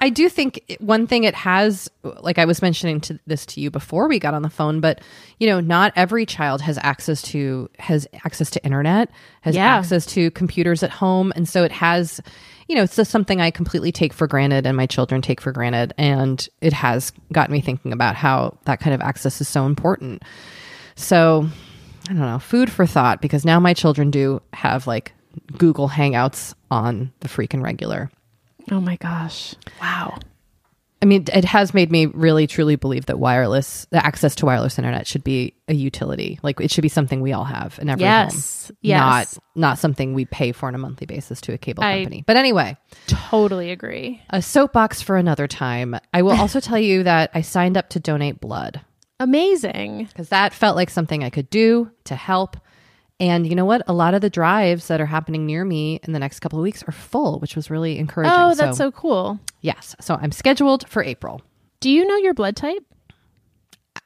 I 0.00 0.08
do 0.08 0.30
think 0.30 0.76
one 0.80 1.06
thing 1.06 1.24
it 1.24 1.34
has 1.34 1.90
like 2.22 2.38
I 2.38 2.46
was 2.46 2.62
mentioning 2.62 3.00
to 3.02 3.18
this 3.26 3.44
to 3.46 3.60
you 3.60 3.70
before 3.70 4.08
we 4.08 4.18
got 4.18 4.32
on 4.32 4.40
the 4.40 4.48
phone, 4.48 4.80
but 4.80 5.02
you 5.38 5.46
know, 5.46 5.60
not 5.60 5.92
every 5.94 6.24
child 6.24 6.62
has 6.62 6.78
access 6.82 7.20
to 7.22 7.68
has 7.78 8.06
access 8.24 8.48
to 8.50 8.64
internet, 8.64 9.10
has 9.42 9.54
Yeah. 9.54 9.76
access 9.76 10.06
to 10.06 10.30
computers 10.30 10.82
at 10.82 10.90
home, 10.90 11.34
and 11.36 11.46
so 11.46 11.64
it 11.64 11.72
has 11.72 12.20
you 12.68 12.76
know, 12.76 12.82
it's 12.82 12.96
just 12.96 13.10
something 13.10 13.40
I 13.40 13.50
completely 13.50 13.90
take 13.90 14.12
for 14.12 14.26
granted 14.26 14.66
and 14.66 14.76
my 14.76 14.86
children 14.86 15.22
take 15.22 15.40
for 15.40 15.52
granted 15.52 15.94
and 15.96 16.46
it 16.60 16.72
has 16.74 17.12
gotten 17.32 17.52
me 17.52 17.60
thinking 17.60 17.92
about 17.92 18.14
how 18.14 18.58
that 18.66 18.78
kind 18.78 18.94
of 18.94 19.00
access 19.00 19.40
is 19.40 19.48
so 19.48 19.64
important. 19.64 20.22
So, 20.94 21.48
I 22.04 22.12
don't 22.12 22.20
know, 22.20 22.38
food 22.38 22.70
for 22.70 22.86
thought 22.86 23.20
because 23.22 23.44
now 23.44 23.58
my 23.58 23.72
children 23.72 24.10
do 24.10 24.42
have 24.52 24.86
like 24.86 25.12
Google 25.56 25.88
Hangouts 25.88 26.54
on 26.70 27.12
the 27.20 27.28
freaking 27.28 27.62
regular. 27.62 28.10
oh 28.70 28.80
my 28.80 28.96
gosh 28.96 29.54
wow 29.80 30.18
I 31.00 31.06
mean, 31.06 31.24
it 31.32 31.44
has 31.44 31.72
made 31.74 31.92
me 31.92 32.06
really 32.06 32.46
truly 32.48 32.74
believe 32.76 33.06
that 33.06 33.18
wireless, 33.20 33.86
the 33.90 34.04
access 34.04 34.34
to 34.36 34.46
wireless 34.46 34.78
internet 34.78 35.06
should 35.06 35.22
be 35.22 35.54
a 35.68 35.74
utility. 35.74 36.40
Like 36.42 36.60
it 36.60 36.70
should 36.72 36.82
be 36.82 36.88
something 36.88 37.20
we 37.20 37.32
all 37.32 37.44
have 37.44 37.78
in 37.80 37.88
every 37.88 38.02
Yes. 38.02 38.66
home. 38.68 38.76
Yes. 38.80 38.98
Not 38.98 39.44
not 39.54 39.78
something 39.78 40.14
we 40.14 40.24
pay 40.24 40.50
for 40.52 40.66
on 40.66 40.74
a 40.74 40.78
monthly 40.78 41.06
basis 41.06 41.40
to 41.42 41.52
a 41.52 41.58
cable 41.58 41.84
I- 41.84 41.98
company. 41.98 42.24
But 42.26 42.36
anyway, 42.36 42.76
totally 43.06 43.70
agree 43.70 44.22
a 44.30 44.42
soapbox 44.42 45.00
for 45.00 45.16
another 45.16 45.46
time. 45.46 45.96
I 46.12 46.22
will 46.22 46.32
also 46.38 46.58
tell 46.60 46.78
you 46.78 47.04
that 47.04 47.30
I 47.32 47.42
signed 47.42 47.76
up 47.76 47.88
to 47.90 48.00
donate 48.00 48.40
blood 48.40 48.80
amazing 49.20 50.04
because 50.04 50.28
that 50.28 50.52
felt 50.52 50.76
like 50.76 50.90
something 50.90 51.24
I 51.24 51.30
could 51.30 51.50
do 51.50 51.90
to 52.04 52.14
help. 52.14 52.56
And 53.20 53.46
you 53.46 53.56
know 53.56 53.64
what? 53.64 53.82
A 53.88 53.92
lot 53.92 54.14
of 54.14 54.20
the 54.20 54.30
drives 54.30 54.88
that 54.88 55.00
are 55.00 55.06
happening 55.06 55.44
near 55.44 55.64
me 55.64 55.98
in 56.04 56.12
the 56.12 56.20
next 56.20 56.38
couple 56.40 56.58
of 56.58 56.62
weeks 56.62 56.84
are 56.84 56.92
full, 56.92 57.40
which 57.40 57.56
was 57.56 57.68
really 57.70 57.98
encouraging. 57.98 58.32
oh 58.34 58.54
that's 58.54 58.78
so 58.78 58.92
cool 58.92 59.40
yes. 59.60 59.96
So 60.00 60.16
I'm 60.20 60.32
scheduled 60.32 60.88
for 60.88 61.02
April. 61.02 61.42
do 61.80 61.90
you 61.90 62.06
know 62.06 62.16
your 62.16 62.34
blood 62.34 62.54
type 62.56 62.84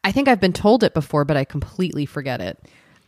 I 0.04 0.12
think 0.12 0.28
I've 0.28 0.40
been 0.40 0.52
told 0.52 0.82
it 0.82 0.94
before, 0.94 1.24
but 1.24 1.36
I 1.36 1.44
completely 1.44 2.06
forget 2.06 2.40
it. 2.40 2.58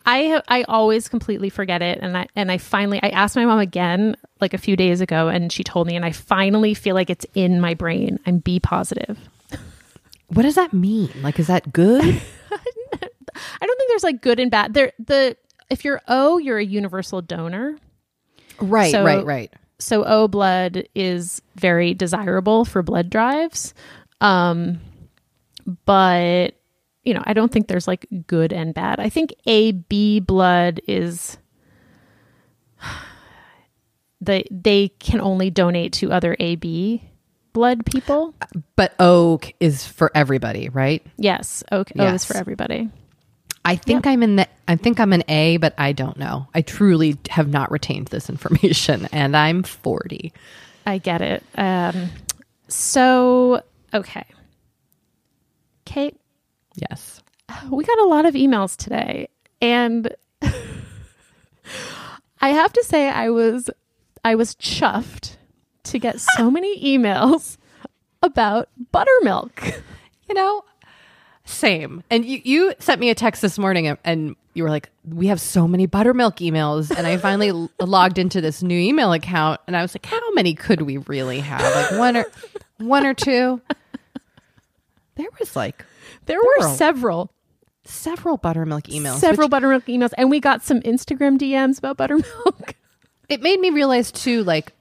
I 0.07 0.19
have, 0.19 0.43
I 0.49 0.65
always 0.65 1.09
completely 1.09 1.49
forget 1.49 1.81
it, 1.81 1.99
and 2.03 2.17
I 2.17 2.27
and 2.37 2.53
I 2.53 2.59
finally 2.59 3.01
I 3.03 3.09
asked 3.09 3.37
my 3.37 3.47
mom 3.47 3.59
again 3.59 4.17
like 4.41 4.53
a 4.53 4.59
few 4.59 4.77
days 4.77 5.01
ago, 5.01 5.29
and 5.29 5.51
she 5.51 5.65
told 5.65 5.87
me, 5.87 5.97
and 5.97 6.05
I 6.05 6.13
finally 6.13 6.75
feel 6.75 6.95
like 6.95 7.09
it's 7.09 7.25
in 7.35 7.61
my 7.61 7.73
brain. 7.75 8.19
I'm 8.27 8.39
B 8.39 8.61
positive. 8.61 9.19
What 10.29 10.43
does 10.43 10.57
that 10.57 10.73
mean? 10.73 11.11
Like, 11.23 11.39
is 11.39 11.47
that 11.47 11.73
good? 11.73 12.03
I 12.53 13.67
don't 13.67 13.79
think 13.79 13.91
there's 13.91 14.05
like 14.05 14.21
good 14.21 14.39
and 14.39 14.51
bad. 14.51 14.75
There 14.75 14.93
the 14.99 15.37
if 15.71 15.85
you're 15.85 16.01
O, 16.09 16.39
you're 16.39 16.59
a 16.59 16.65
universal 16.65 17.23
donor. 17.23 17.77
right, 18.61 18.91
So- 18.93 19.05
right, 19.05 19.25
right. 19.25 19.53
So 19.81 20.05
O 20.05 20.29
blood 20.29 20.89
is 20.95 21.43
very 21.57 21.95
desirable 21.95 22.65
for 22.65 22.83
blood 22.83 23.11
drives. 23.11 23.75
Um 24.21 24.81
but 25.85 26.55
you 27.03 27.13
know, 27.13 27.23
I 27.25 27.33
don't 27.35 27.51
think 27.53 27.67
there's 27.69 27.89
like 27.89 28.07
good 28.27 28.53
and 28.53 28.73
bad. 28.73 29.01
I 29.01 29.09
think 29.11 29.35
AB 29.47 30.21
blood 30.21 30.81
is 30.87 31.37
they 34.21 34.45
they 34.51 34.89
can 34.99 35.21
only 35.21 35.51
donate 35.51 35.93
to 35.95 36.13
other 36.13 36.37
AB 36.39 37.03
blood 37.53 37.85
people. 37.85 38.35
But 38.77 38.95
O 38.99 39.41
is 39.61 39.87
for 39.87 40.11
everybody, 40.15 40.69
right? 40.69 41.05
Yes, 41.17 41.63
okay. 41.71 41.95
O 41.99 42.07
is 42.15 42.25
for 42.25 42.37
everybody. 42.37 42.91
I 43.65 43.77
think 43.77 44.07
I'm 44.07 44.23
in 44.23 44.37
the. 44.37 44.47
I 44.69 44.77
think 44.77 45.01
I'm 45.01 45.13
an 45.13 45.25
A, 45.29 45.57
but 45.59 45.75
I 45.79 45.93
don't 45.93 46.17
know. 46.19 46.47
I 46.55 46.63
truly 46.63 47.17
have 47.31 47.49
not 47.49 47.71
retained 47.71 48.09
this 48.09 48.29
information, 48.35 49.09
and 49.13 49.37
I'm 49.37 49.63
40. 49.63 50.33
I 50.87 50.99
get 50.99 51.23
it. 51.23 51.43
Um, 51.57 52.11
so, 52.69 53.63
okay. 53.95 54.25
Kate, 55.87 56.19
Yes. 56.77 57.23
we 57.71 57.85
got 57.85 57.99
a 57.99 58.05
lot 58.05 58.27
of 58.27 58.35
emails 58.35 58.77
today. 58.77 59.29
And 59.63 60.15
I 62.41 62.49
have 62.51 62.73
to 62.73 62.85
say 62.85 63.09
I 63.09 63.31
was 63.31 63.71
I 64.25 64.35
was 64.35 64.55
chuffed 64.57 65.37
to 65.85 65.99
get 65.99 66.21
so 66.21 66.51
many 66.51 66.99
emails 66.99 67.57
about 68.23 68.69
buttermilk. 68.93 69.63
You 70.29 70.35
know, 70.35 70.65
same. 71.45 72.03
And 72.11 72.25
you, 72.25 72.41
you 72.45 72.75
sent 72.79 73.01
me 73.01 73.11
a 73.11 73.15
text 73.15 73.43
this 73.43 73.59
morning, 73.59 73.87
and, 73.87 73.99
and 74.05 74.37
you 74.55 74.63
were 74.63 74.71
like, 74.71 74.91
"We 75.07 75.27
have 75.29 75.41
so 75.41 75.69
many 75.69 75.87
buttermilk 75.87 76.37
emails," 76.37 76.91
and 76.97 77.07
I 77.07 77.17
finally 77.17 77.51
logged 77.81 78.19
into 78.19 78.41
this 78.41 78.63
new 78.63 78.79
email 78.79 79.13
account, 79.13 79.61
and 79.67 79.77
I 79.77 79.83
was 79.83 79.95
like, 79.95 80.07
"How 80.07 80.21
many 80.33 80.55
could 80.55 80.83
we 80.83 80.97
really 80.99 81.41
have? 81.41 81.61
Like 81.93 81.99
one 81.99 82.17
or 82.17 82.25
one 82.79 83.07
or 83.07 83.15
two? 83.15 83.61
There 85.17 85.29
was 85.39 85.55
like 85.55 85.85
There 86.27 86.39
were 86.39 86.61
Girl. 86.65 86.75
several 86.75 87.31
several 87.85 88.37
buttermilk 88.39 88.85
emails. 88.85 89.19
several 89.19 89.47
which- 89.47 89.51
buttermilk 89.51 89.85
emails 89.87 90.13
and 90.17 90.31
we 90.31 90.41
got 90.41 90.63
some 90.63 90.81
Instagram 90.81 91.39
DMs 91.39 91.79
about 91.79 91.97
buttermilk. 91.99 92.75
it 93.29 93.43
made 93.43 93.61
me 93.61 93.71
realize 93.71 94.11
too, 94.11 94.43
like 94.45 94.73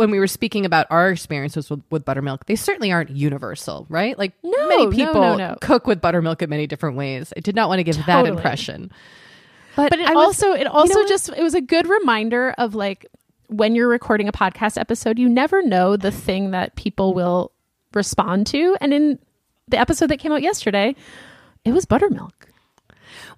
when 0.00 0.10
we 0.10 0.18
were 0.18 0.26
speaking 0.26 0.64
about 0.64 0.86
our 0.88 1.10
experiences 1.10 1.68
with, 1.68 1.82
with 1.90 2.04
buttermilk, 2.06 2.46
they 2.46 2.56
certainly 2.56 2.90
aren't 2.90 3.10
universal, 3.10 3.84
right? 3.90 4.18
Like 4.18 4.32
No, 4.42 4.68
many 4.68 4.90
people 4.90 5.20
no, 5.20 5.36
no. 5.36 5.56
cook 5.60 5.86
with 5.86 6.00
buttermilk 6.00 6.40
in 6.40 6.48
many 6.48 6.66
different 6.66 6.96
ways. 6.96 7.32
I 7.36 7.40
did 7.40 7.54
not 7.54 7.68
want 7.68 7.80
to 7.80 7.84
give 7.84 8.04
that 8.06 8.24
impression. 8.26 8.90
But, 9.76 9.90
But 9.90 9.98
it 10.00 10.08
I 10.08 10.14
was- 10.14 10.26
also 10.42 10.52
it 10.52 10.66
also 10.66 10.94
know 10.94 11.00
what? 11.00 11.08
just 11.08 11.28
it 11.28 11.42
was 11.42 11.54
a 11.54 11.60
good 11.60 11.86
reminder 11.86 12.54
of 12.56 12.74
like 12.74 13.04
when 13.48 13.74
you're 13.74 13.88
recording 13.88 14.26
a 14.26 14.32
podcast 14.32 14.78
episode, 14.78 15.18
you 15.18 15.28
never 15.28 15.62
know 15.62 15.96
the 15.96 16.10
thing 16.10 16.52
that 16.52 16.76
people 16.76 17.12
will 17.14 17.52
respond 17.92 18.46
to. 18.48 18.76
And 18.80 18.94
in 18.94 19.18
the 19.68 19.78
episode 19.78 20.06
that 20.08 20.16
came 20.18 20.32
out 20.32 20.40
yesterday, 20.42 20.96
it 21.64 21.72
was 21.72 21.84
buttermilk. 21.84 22.48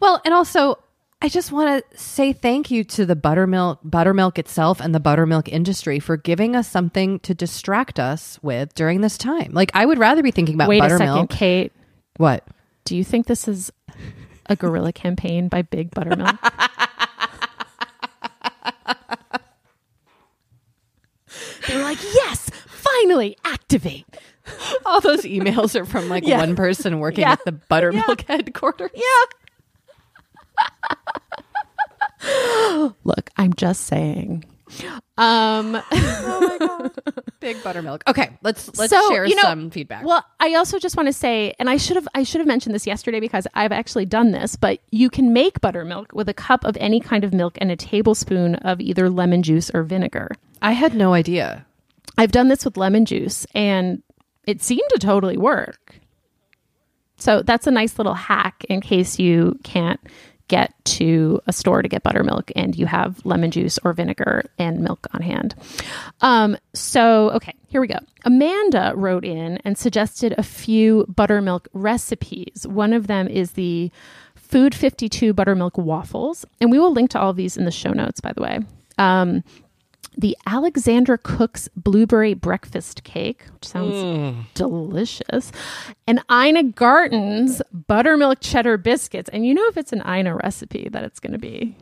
well, 0.00 0.20
and 0.24 0.32
also 0.32 0.78
I 1.24 1.28
just 1.28 1.52
want 1.52 1.84
to 1.92 1.98
say 1.98 2.32
thank 2.32 2.72
you 2.72 2.82
to 2.82 3.06
the 3.06 3.14
buttermilk 3.14 3.78
buttermilk 3.84 4.40
itself 4.40 4.80
and 4.80 4.92
the 4.92 4.98
buttermilk 4.98 5.48
industry 5.48 6.00
for 6.00 6.16
giving 6.16 6.56
us 6.56 6.66
something 6.68 7.20
to 7.20 7.32
distract 7.32 8.00
us 8.00 8.40
with 8.42 8.74
during 8.74 9.02
this 9.02 9.16
time. 9.16 9.52
Like 9.52 9.70
I 9.72 9.86
would 9.86 9.98
rather 9.98 10.24
be 10.24 10.32
thinking 10.32 10.56
about 10.56 10.68
Wait 10.68 10.82
a 10.82 10.90
second. 10.98 11.28
Kate. 11.28 11.72
What? 12.16 12.44
Do 12.84 12.96
you 12.96 13.04
think 13.04 13.28
this 13.28 13.46
is 13.46 13.70
a 14.46 14.56
guerrilla 14.56 14.92
campaign 14.92 15.46
by 15.46 15.62
Big 15.62 15.92
Buttermilk? 15.92 16.36
they 21.68 21.76
were 21.76 21.82
like, 21.82 22.02
yes, 22.02 22.50
finally, 22.66 23.36
activate. 23.44 24.06
All 24.84 25.00
those 25.00 25.22
emails 25.22 25.78
are 25.80 25.84
from 25.84 26.08
like 26.08 26.26
Yeah. 26.26 26.38
one 26.38 26.56
person 26.56 26.98
working 26.98 27.22
Yeah. 27.22 27.32
at 27.32 27.44
the 27.44 27.52
buttermilk 27.52 28.22
headquarters. 28.22 28.90
Yeah. 28.94 29.02
Look, 33.04 33.30
I'm 33.36 33.52
just 33.54 33.82
saying. 33.82 34.44
Um, 35.18 35.82
Big 37.40 37.62
buttermilk. 37.62 38.02
Okay, 38.06 38.30
let's 38.42 38.76
let's 38.78 38.90
So, 38.90 39.10
share 39.10 39.26
you 39.26 39.34
know, 39.34 39.42
some 39.42 39.70
feedback. 39.70 40.04
Well, 40.04 40.24
I 40.40 40.54
also 40.54 40.78
just 40.78 40.96
want 40.96 41.08
to 41.08 41.12
say, 41.12 41.54
and 41.58 41.68
I 41.68 41.76
should 41.76 41.96
have 41.96 42.08
I 42.14 42.22
should 42.22 42.40
have 42.40 42.48
mentioned 42.48 42.74
this 42.74 42.86
yesterday 42.86 43.20
because 43.20 43.46
I've 43.54 43.72
actually 43.72 44.06
done 44.06 44.30
this, 44.30 44.56
but 44.56 44.80
you 44.90 45.10
can 45.10 45.32
make 45.32 45.60
buttermilk 45.60 46.12
with 46.14 46.28
a 46.28 46.34
cup 46.34 46.64
of 46.64 46.76
any 46.80 47.00
kind 47.00 47.24
of 47.24 47.34
milk 47.34 47.58
and 47.60 47.70
a 47.70 47.76
tablespoon 47.76 48.54
of 48.56 48.80
either 48.80 49.10
lemon 49.10 49.42
juice 49.42 49.70
or 49.74 49.82
vinegar. 49.82 50.30
I 50.62 50.72
had 50.72 50.94
no 50.94 51.12
idea. 51.12 51.66
I've 52.16 52.32
done 52.32 52.48
this 52.48 52.64
with 52.64 52.76
lemon 52.76 53.04
juice 53.04 53.46
and 53.54 54.02
it 54.46 54.62
seemed 54.62 54.88
to 54.90 54.98
totally 54.98 55.36
work. 55.36 55.96
So 57.16 57.42
that's 57.42 57.66
a 57.66 57.70
nice 57.70 57.98
little 57.98 58.14
hack 58.14 58.64
in 58.68 58.80
case 58.80 59.18
you 59.18 59.58
can't 59.62 60.00
get 60.52 60.74
to 60.84 61.40
a 61.46 61.52
store 61.52 61.80
to 61.80 61.88
get 61.88 62.02
buttermilk 62.02 62.52
and 62.54 62.76
you 62.76 62.84
have 62.84 63.24
lemon 63.24 63.50
juice 63.50 63.78
or 63.84 63.94
vinegar 63.94 64.44
and 64.58 64.80
milk 64.80 65.06
on 65.14 65.22
hand. 65.22 65.54
Um, 66.20 66.58
so, 66.74 67.30
okay, 67.30 67.54
here 67.68 67.80
we 67.80 67.86
go. 67.86 67.98
Amanda 68.26 68.92
wrote 68.94 69.24
in 69.24 69.56
and 69.64 69.78
suggested 69.78 70.34
a 70.36 70.42
few 70.42 71.06
buttermilk 71.08 71.68
recipes. 71.72 72.66
One 72.68 72.92
of 72.92 73.06
them 73.06 73.28
is 73.28 73.52
the 73.52 73.90
Food 74.34 74.74
52 74.74 75.32
buttermilk 75.32 75.78
waffles. 75.78 76.44
And 76.60 76.70
we 76.70 76.78
will 76.78 76.92
link 76.92 77.08
to 77.12 77.18
all 77.18 77.30
of 77.30 77.36
these 77.36 77.56
in 77.56 77.64
the 77.64 77.70
show 77.70 77.92
notes, 77.92 78.20
by 78.20 78.34
the 78.34 78.42
way. 78.42 78.58
Um, 78.98 79.42
the 80.16 80.36
Alexandra 80.46 81.18
Cooks 81.18 81.68
blueberry 81.76 82.34
breakfast 82.34 83.04
cake, 83.04 83.44
which 83.54 83.66
sounds 83.66 83.94
mm. 83.94 84.44
delicious, 84.54 85.52
and 86.06 86.22
Ina 86.30 86.64
Garten's 86.64 87.62
buttermilk 87.72 88.38
cheddar 88.40 88.76
biscuits. 88.76 89.30
And 89.32 89.46
you 89.46 89.54
know, 89.54 89.66
if 89.68 89.76
it's 89.76 89.92
an 89.92 90.02
Ina 90.06 90.36
recipe, 90.36 90.88
that 90.90 91.04
it's 91.04 91.20
going 91.20 91.32
to 91.32 91.38
be. 91.38 91.76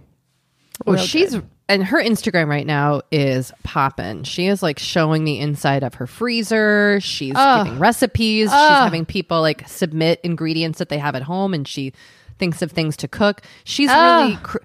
Well, 0.87 0.97
she's 0.97 1.35
good. 1.35 1.47
and 1.69 1.85
her 1.85 2.03
Instagram 2.03 2.49
right 2.49 2.67
now 2.67 3.03
is 3.11 3.53
popping. 3.65 4.23
She 4.23 4.47
is 4.47 4.63
like 4.63 4.79
showing 4.79 5.25
the 5.25 5.39
inside 5.39 5.83
of 5.83 5.95
her 5.95 6.07
freezer. 6.07 7.01
She's 7.01 7.35
giving 7.35 7.79
recipes. 7.79 8.49
She's 8.49 8.53
having 8.53 9.05
people 9.05 9.41
like 9.41 9.69
submit 9.69 10.21
ingredients 10.23 10.79
that 10.79 10.89
they 10.89 10.99
have 10.99 11.15
at 11.15 11.23
home, 11.23 11.53
and 11.53 11.69
she 11.69 11.93
thinks 12.39 12.63
of 12.63 12.73
things 12.73 12.97
to 12.99 13.09
cook. 13.09 13.43
She's 13.65 13.91
really 13.91 14.37
cr- 14.43 14.59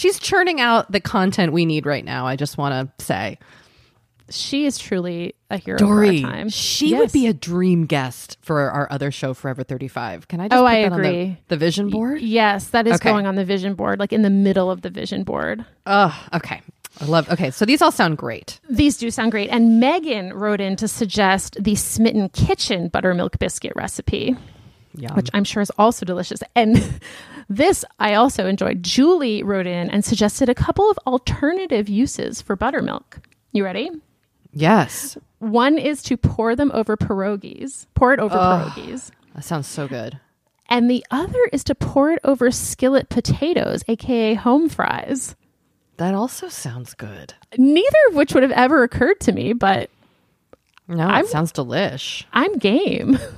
she's 0.00 0.18
churning 0.18 0.60
out 0.60 0.90
the 0.90 1.00
content 1.00 1.52
we 1.52 1.66
need 1.66 1.86
right 1.86 2.04
now. 2.04 2.26
I 2.26 2.36
just 2.36 2.56
want 2.58 2.98
to 2.98 3.04
say, 3.04 3.38
she 4.30 4.64
is 4.64 4.78
truly 4.78 5.34
a 5.50 5.56
hero 5.58 5.76
Doree, 5.78 6.20
for 6.22 6.28
our 6.28 6.32
time. 6.34 6.48
she 6.50 6.90
Yes. 6.90 6.98
would 7.00 7.12
be 7.12 7.26
a 7.26 7.32
dream 7.32 7.86
guest 7.86 8.38
for 8.40 8.70
our 8.70 8.86
other 8.90 9.10
show, 9.10 9.34
Forever 9.34 9.64
Thirty 9.64 9.88
Five. 9.88 10.28
Can 10.28 10.40
I 10.40 10.48
just 10.48 10.58
Oh, 10.58 10.62
put 10.64 10.70
I 10.70 10.82
that 10.82 10.92
on 10.92 11.02
the, 11.02 11.08
agree. 11.08 11.36
the 11.48 11.56
vision 11.56 11.90
board? 11.90 12.20
Yes, 12.22 12.68
that 12.68 12.86
is 12.86 12.94
Okay. 12.94 13.10
going 13.10 13.26
on 13.26 13.34
the 13.34 13.44
vision 13.44 13.74
board, 13.74 13.98
like 13.98 14.12
in 14.12 14.22
the 14.22 14.30
middle 14.30 14.70
of 14.70 14.82
the 14.82 14.90
vision 14.90 15.24
board. 15.24 15.64
Oh, 15.86 16.16
okay. 16.34 16.62
I 17.00 17.04
love. 17.06 17.28
Okay, 17.30 17.50
so 17.50 17.64
these 17.64 17.82
all 17.82 17.92
sound 17.92 18.18
great. 18.18 18.60
These 18.68 18.98
do 18.98 19.10
sound 19.10 19.30
great. 19.32 19.48
And 19.50 19.80
Megan 19.80 20.32
wrote 20.32 20.60
in 20.60 20.76
to 20.76 20.86
suggest 20.88 21.56
the 21.60 21.74
Smitten 21.74 22.28
Kitchen 22.30 22.88
buttermilk 22.88 23.38
biscuit 23.38 23.72
recipe. 23.76 24.36
Yeah. 24.92 25.14
which 25.14 25.30
I'm 25.32 25.44
sure 25.44 25.62
is 25.62 25.70
also 25.78 26.04
delicious. 26.04 26.40
And 26.56 26.76
this 27.50 27.84
I 27.98 28.14
also 28.14 28.46
enjoyed. 28.46 28.82
Julie 28.82 29.42
wrote 29.42 29.66
in 29.66 29.90
and 29.90 30.04
suggested 30.04 30.48
a 30.48 30.54
couple 30.54 30.88
of 30.90 30.98
alternative 31.06 31.88
uses 31.88 32.40
for 32.40 32.56
buttermilk. 32.56 33.20
You 33.52 33.64
ready? 33.64 33.90
Yes, 34.52 35.18
One 35.40 35.76
is 35.78 36.02
to 36.04 36.16
pour 36.16 36.56
them 36.56 36.70
over 36.72 36.96
pierogies, 36.96 37.86
pour 37.94 38.12
it 38.14 38.20
over 38.20 38.34
pierogies. 38.36 39.10
that 39.34 39.44
sounds 39.44 39.66
so 39.68 39.86
good. 39.88 40.18
And 40.68 40.88
the 40.90 41.04
other 41.10 41.38
is 41.52 41.64
to 41.64 41.74
pour 41.74 42.12
it 42.12 42.18
over 42.24 42.50
skillet 42.50 43.08
potatoes, 43.08 43.82
aka 43.88 44.34
home 44.34 44.68
fries. 44.68 45.34
That 45.98 46.14
also 46.14 46.48
sounds 46.48 46.94
good. 46.94 47.34
Neither 47.58 47.98
of 48.08 48.14
which 48.14 48.32
would 48.34 48.42
have 48.42 48.52
ever 48.52 48.82
occurred 48.82 49.20
to 49.20 49.32
me, 49.32 49.52
but 49.52 49.90
No, 50.88 51.06
I'm- 51.06 51.24
it 51.24 51.28
sounds 51.30 51.52
delish. 51.52 52.24
I'm 52.32 52.56
game. 52.58 53.18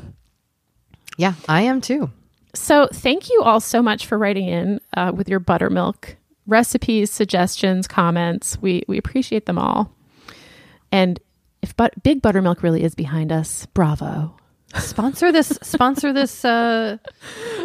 Yeah, 1.18 1.34
I 1.48 1.62
am 1.62 1.80
too. 1.82 2.10
So, 2.54 2.88
thank 2.92 3.30
you 3.30 3.42
all 3.42 3.60
so 3.60 3.82
much 3.82 4.06
for 4.06 4.18
writing 4.18 4.48
in 4.48 4.80
uh, 4.96 5.12
with 5.14 5.28
your 5.28 5.40
buttermilk 5.40 6.16
recipes, 6.46 7.10
suggestions, 7.10 7.86
comments. 7.86 8.60
We 8.60 8.82
we 8.88 8.98
appreciate 8.98 9.46
them 9.46 9.58
all. 9.58 9.90
And 10.90 11.18
if 11.62 11.76
but- 11.76 12.02
Big 12.02 12.20
Buttermilk 12.20 12.62
really 12.62 12.82
is 12.82 12.94
behind 12.94 13.32
us, 13.32 13.66
bravo. 13.66 14.36
sponsor 14.74 15.30
this 15.32 15.48
sponsor 15.62 16.12
this 16.12 16.44
uh 16.44 16.96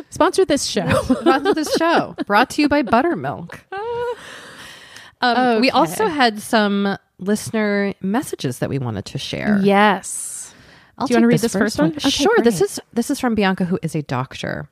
Sponsor 0.09 0.45
this 0.45 0.65
show. 0.65 0.89
sponsor 1.21 1.53
this 1.53 1.73
show 1.75 2.15
brought 2.25 2.49
to 2.51 2.61
you 2.61 2.67
by 2.67 2.81
buttermilk 2.81 3.65
um, 5.21 5.61
we 5.61 5.71
also 5.71 6.07
had 6.07 6.41
some 6.41 6.97
listener 7.17 7.93
messages 8.01 8.59
that 8.59 8.69
we 8.69 8.77
wanted 8.77 9.05
to 9.05 9.17
share 9.17 9.59
yes. 9.63 10.53
I'll 10.97 11.07
Do 11.07 11.13
you 11.13 11.17
wanna 11.17 11.27
read 11.27 11.39
this 11.39 11.53
first 11.53 11.77
one? 11.79 11.91
Okay, 11.91 12.09
sure 12.09 12.39
this 12.43 12.59
is 12.61 12.79
this 12.93 13.09
is 13.09 13.19
from 13.19 13.35
bianca 13.35 13.63
who 13.65 13.79
is 13.81 13.95
a 13.95 14.01
doctor 14.01 14.69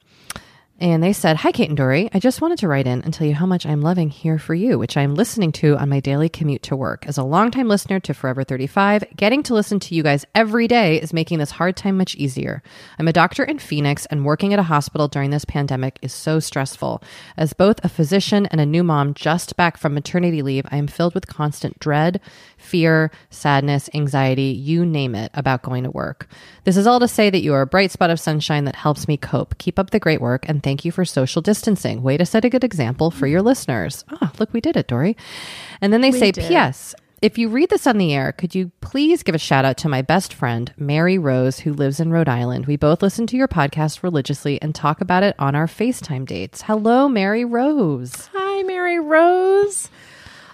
and 0.77 1.01
they 1.01 1.13
said, 1.13 1.37
Hi, 1.37 1.53
Kate 1.53 1.69
and 1.69 1.77
Doree. 1.77 2.09
I 2.13 2.19
just 2.19 2.41
wanted 2.41 2.59
to 2.59 2.67
write 2.67 2.85
in 2.85 3.01
and 3.03 3.13
tell 3.13 3.25
you 3.25 3.33
how 3.33 3.45
much 3.45 3.65
I'm 3.65 3.81
loving 3.81 4.09
Here 4.09 4.37
for 4.37 4.53
You, 4.53 4.77
which 4.77 4.97
I'm 4.97 5.15
listening 5.15 5.53
to 5.53 5.77
on 5.77 5.87
my 5.87 6.01
daily 6.01 6.27
commute 6.27 6.63
to 6.63 6.75
work. 6.75 7.07
As 7.07 7.17
a 7.17 7.23
longtime 7.23 7.69
listener 7.69 8.01
to 8.01 8.13
Forever 8.13 8.43
35, 8.43 9.05
getting 9.15 9.41
to 9.43 9.53
listen 9.53 9.79
to 9.79 9.95
you 9.95 10.03
guys 10.03 10.25
every 10.35 10.67
day 10.67 10.99
is 11.01 11.13
making 11.13 11.39
this 11.39 11.51
hard 11.51 11.77
time 11.77 11.97
much 11.97 12.15
easier. 12.15 12.61
I'm 12.99 13.07
a 13.07 13.13
doctor 13.13 13.41
in 13.45 13.57
Phoenix, 13.57 14.05
and 14.07 14.25
working 14.25 14.51
at 14.51 14.59
a 14.59 14.63
hospital 14.63 15.07
during 15.07 15.29
this 15.29 15.45
pandemic 15.45 15.97
is 16.01 16.11
so 16.11 16.41
stressful. 16.41 17.01
As 17.37 17.53
both 17.53 17.83
a 17.85 17.89
physician 17.89 18.45
and 18.47 18.59
a 18.59 18.65
new 18.65 18.83
mom 18.83 19.13
just 19.13 19.55
back 19.55 19.77
from 19.77 19.93
maternity 19.93 20.41
leave, 20.41 20.65
I 20.71 20.77
am 20.77 20.87
filled 20.87 21.15
with 21.15 21.27
constant 21.27 21.79
dread, 21.79 22.19
fear, 22.57 23.11
sadness, 23.29 23.89
anxiety, 23.93 24.51
you 24.51 24.85
name 24.85 25.15
it, 25.15 25.31
about 25.35 25.63
going 25.63 25.85
to 25.85 25.91
work. 25.91 26.27
This 26.65 26.75
is 26.75 26.85
all 26.85 26.99
to 26.99 27.07
say 27.07 27.29
that 27.29 27.43
you 27.43 27.53
are 27.53 27.61
a 27.61 27.67
bright 27.67 27.91
spot 27.91 28.09
of 28.09 28.19
sunshine 28.19 28.65
that 28.65 28.75
helps 28.75 29.07
me 29.07 29.15
cope. 29.15 29.57
Keep 29.57 29.79
up 29.79 29.91
the 29.91 29.99
great 29.99 30.19
work 30.19 30.49
and 30.49 30.64
thank 30.65 30.83
you 30.83 30.91
for 30.91 31.05
social 31.05 31.43
distancing. 31.43 32.01
Way 32.01 32.17
to 32.17 32.25
set 32.25 32.43
a 32.43 32.49
good 32.49 32.63
example 32.63 33.11
for 33.11 33.27
your 33.27 33.43
listeners. 33.43 34.03
Ah, 34.09 34.31
look, 34.39 34.51
we 34.51 34.59
did 34.59 34.75
it, 34.75 34.87
Doree. 34.87 35.15
And 35.79 35.93
then 35.93 36.01
they 36.01 36.11
say, 36.11 36.31
did. 36.31 36.47
P.S. 36.47 36.95
If 37.21 37.37
you 37.37 37.49
read 37.49 37.69
this 37.69 37.85
on 37.85 37.99
the 37.99 38.13
air, 38.13 38.31
could 38.31 38.55
you 38.55 38.71
please 38.81 39.21
give 39.21 39.35
a 39.35 39.39
shout 39.39 39.63
out 39.63 39.77
to 39.77 39.89
my 39.89 40.01
best 40.01 40.33
friend, 40.33 40.73
Mary 40.75 41.19
Rose, 41.19 41.59
who 41.59 41.71
lives 41.71 41.99
in 41.99 42.11
Rhode 42.11 42.27
Island? 42.27 42.65
We 42.65 42.77
both 42.77 43.03
listen 43.03 43.27
to 43.27 43.37
your 43.37 43.47
podcast 43.47 44.01
religiously 44.01 44.59
and 44.59 44.73
talk 44.73 45.01
about 45.01 45.21
it 45.21 45.35
on 45.37 45.53
our 45.53 45.67
FaceTime 45.67 46.25
dates. 46.25 46.63
Hello, 46.63 47.07
Mary 47.07 47.45
Rose. 47.45 48.27
Hi, 48.33 48.63
Mary 48.63 48.99
Rose. 48.99 49.89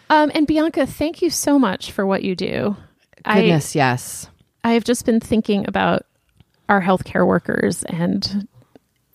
Um, 0.09 0.29
and 0.35 0.45
Bianca, 0.45 0.85
thank 0.85 1.21
you 1.21 1.29
so 1.29 1.57
much 1.57 1.93
for 1.93 2.05
what 2.05 2.21
you 2.21 2.35
do. 2.35 2.75
Goodness, 3.23 3.75
yes. 3.75 4.27
I, 4.61 4.71
I 4.71 4.73
have 4.73 4.83
just 4.83 5.05
been 5.05 5.21
thinking 5.21 5.65
about 5.69 6.05
our 6.67 6.81
healthcare 6.81 7.25
workers, 7.25 7.83
and 7.83 8.47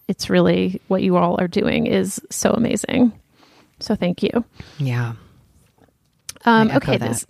it's 0.09 0.31
really 0.31 0.81
what 0.89 1.03
you 1.03 1.17
all 1.17 1.41
are 1.41 1.49
doing 1.49 1.87
is 1.87 2.21
so 2.31 2.51
amazing. 2.51 3.13
So 3.81 3.95
thank 3.95 4.23
you. 4.23 4.45
Yeah. 4.79 5.15
Um, 6.45 6.71
okay, 6.71 6.97
that. 6.97 7.09
this 7.09 7.27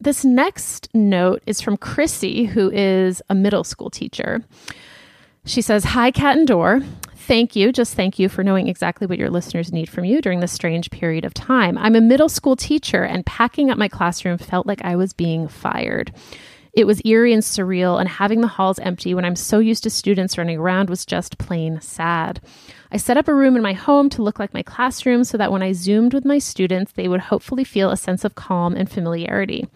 this 0.00 0.24
next 0.24 0.88
note 0.94 1.42
is 1.46 1.60
from 1.60 1.76
Chrissy, 1.76 2.44
who 2.44 2.70
is 2.70 3.22
a 3.30 3.34
middle 3.34 3.64
school 3.64 3.88
teacher. 3.88 4.42
She 5.44 5.62
says, 5.62 5.84
"Hi, 5.84 6.10
Cat 6.10 6.36
and 6.36 6.46
Door. 6.46 6.82
Thank 7.16 7.54
you, 7.54 7.70
just 7.72 7.94
thank 7.94 8.18
you 8.18 8.28
for 8.28 8.42
knowing 8.42 8.66
exactly 8.66 9.06
what 9.06 9.16
your 9.16 9.30
listeners 9.30 9.72
need 9.72 9.88
from 9.88 10.04
you 10.04 10.20
during 10.20 10.40
this 10.40 10.50
strange 10.50 10.90
period 10.90 11.24
of 11.24 11.32
time. 11.32 11.78
I'm 11.78 11.94
a 11.94 12.00
middle 12.00 12.28
school 12.28 12.56
teacher, 12.56 13.04
and 13.04 13.24
packing 13.24 13.70
up 13.70 13.78
my 13.78 13.88
classroom 13.88 14.38
felt 14.38 14.66
like 14.66 14.84
I 14.84 14.96
was 14.96 15.12
being 15.12 15.48
fired." 15.48 16.12
It 16.74 16.86
was 16.86 17.02
eerie 17.04 17.34
and 17.34 17.42
surreal, 17.42 18.00
and 18.00 18.08
having 18.08 18.40
the 18.40 18.46
halls 18.46 18.78
empty 18.78 19.12
when 19.12 19.26
I'm 19.26 19.36
so 19.36 19.58
used 19.58 19.82
to 19.82 19.90
students 19.90 20.38
running 20.38 20.58
around 20.58 20.88
was 20.88 21.04
just 21.04 21.36
plain 21.36 21.82
sad. 21.82 22.40
I 22.90 22.96
set 22.96 23.18
up 23.18 23.28
a 23.28 23.34
room 23.34 23.56
in 23.56 23.62
my 23.62 23.74
home 23.74 24.08
to 24.10 24.22
look 24.22 24.38
like 24.38 24.54
my 24.54 24.62
classroom 24.62 25.24
so 25.24 25.36
that 25.36 25.52
when 25.52 25.62
I 25.62 25.72
Zoomed 25.72 26.14
with 26.14 26.24
my 26.24 26.38
students, 26.38 26.92
they 26.92 27.08
would 27.08 27.20
hopefully 27.20 27.64
feel 27.64 27.90
a 27.90 27.96
sense 27.98 28.24
of 28.24 28.36
calm 28.36 28.74
and 28.74 28.90
familiarity. 28.90 29.66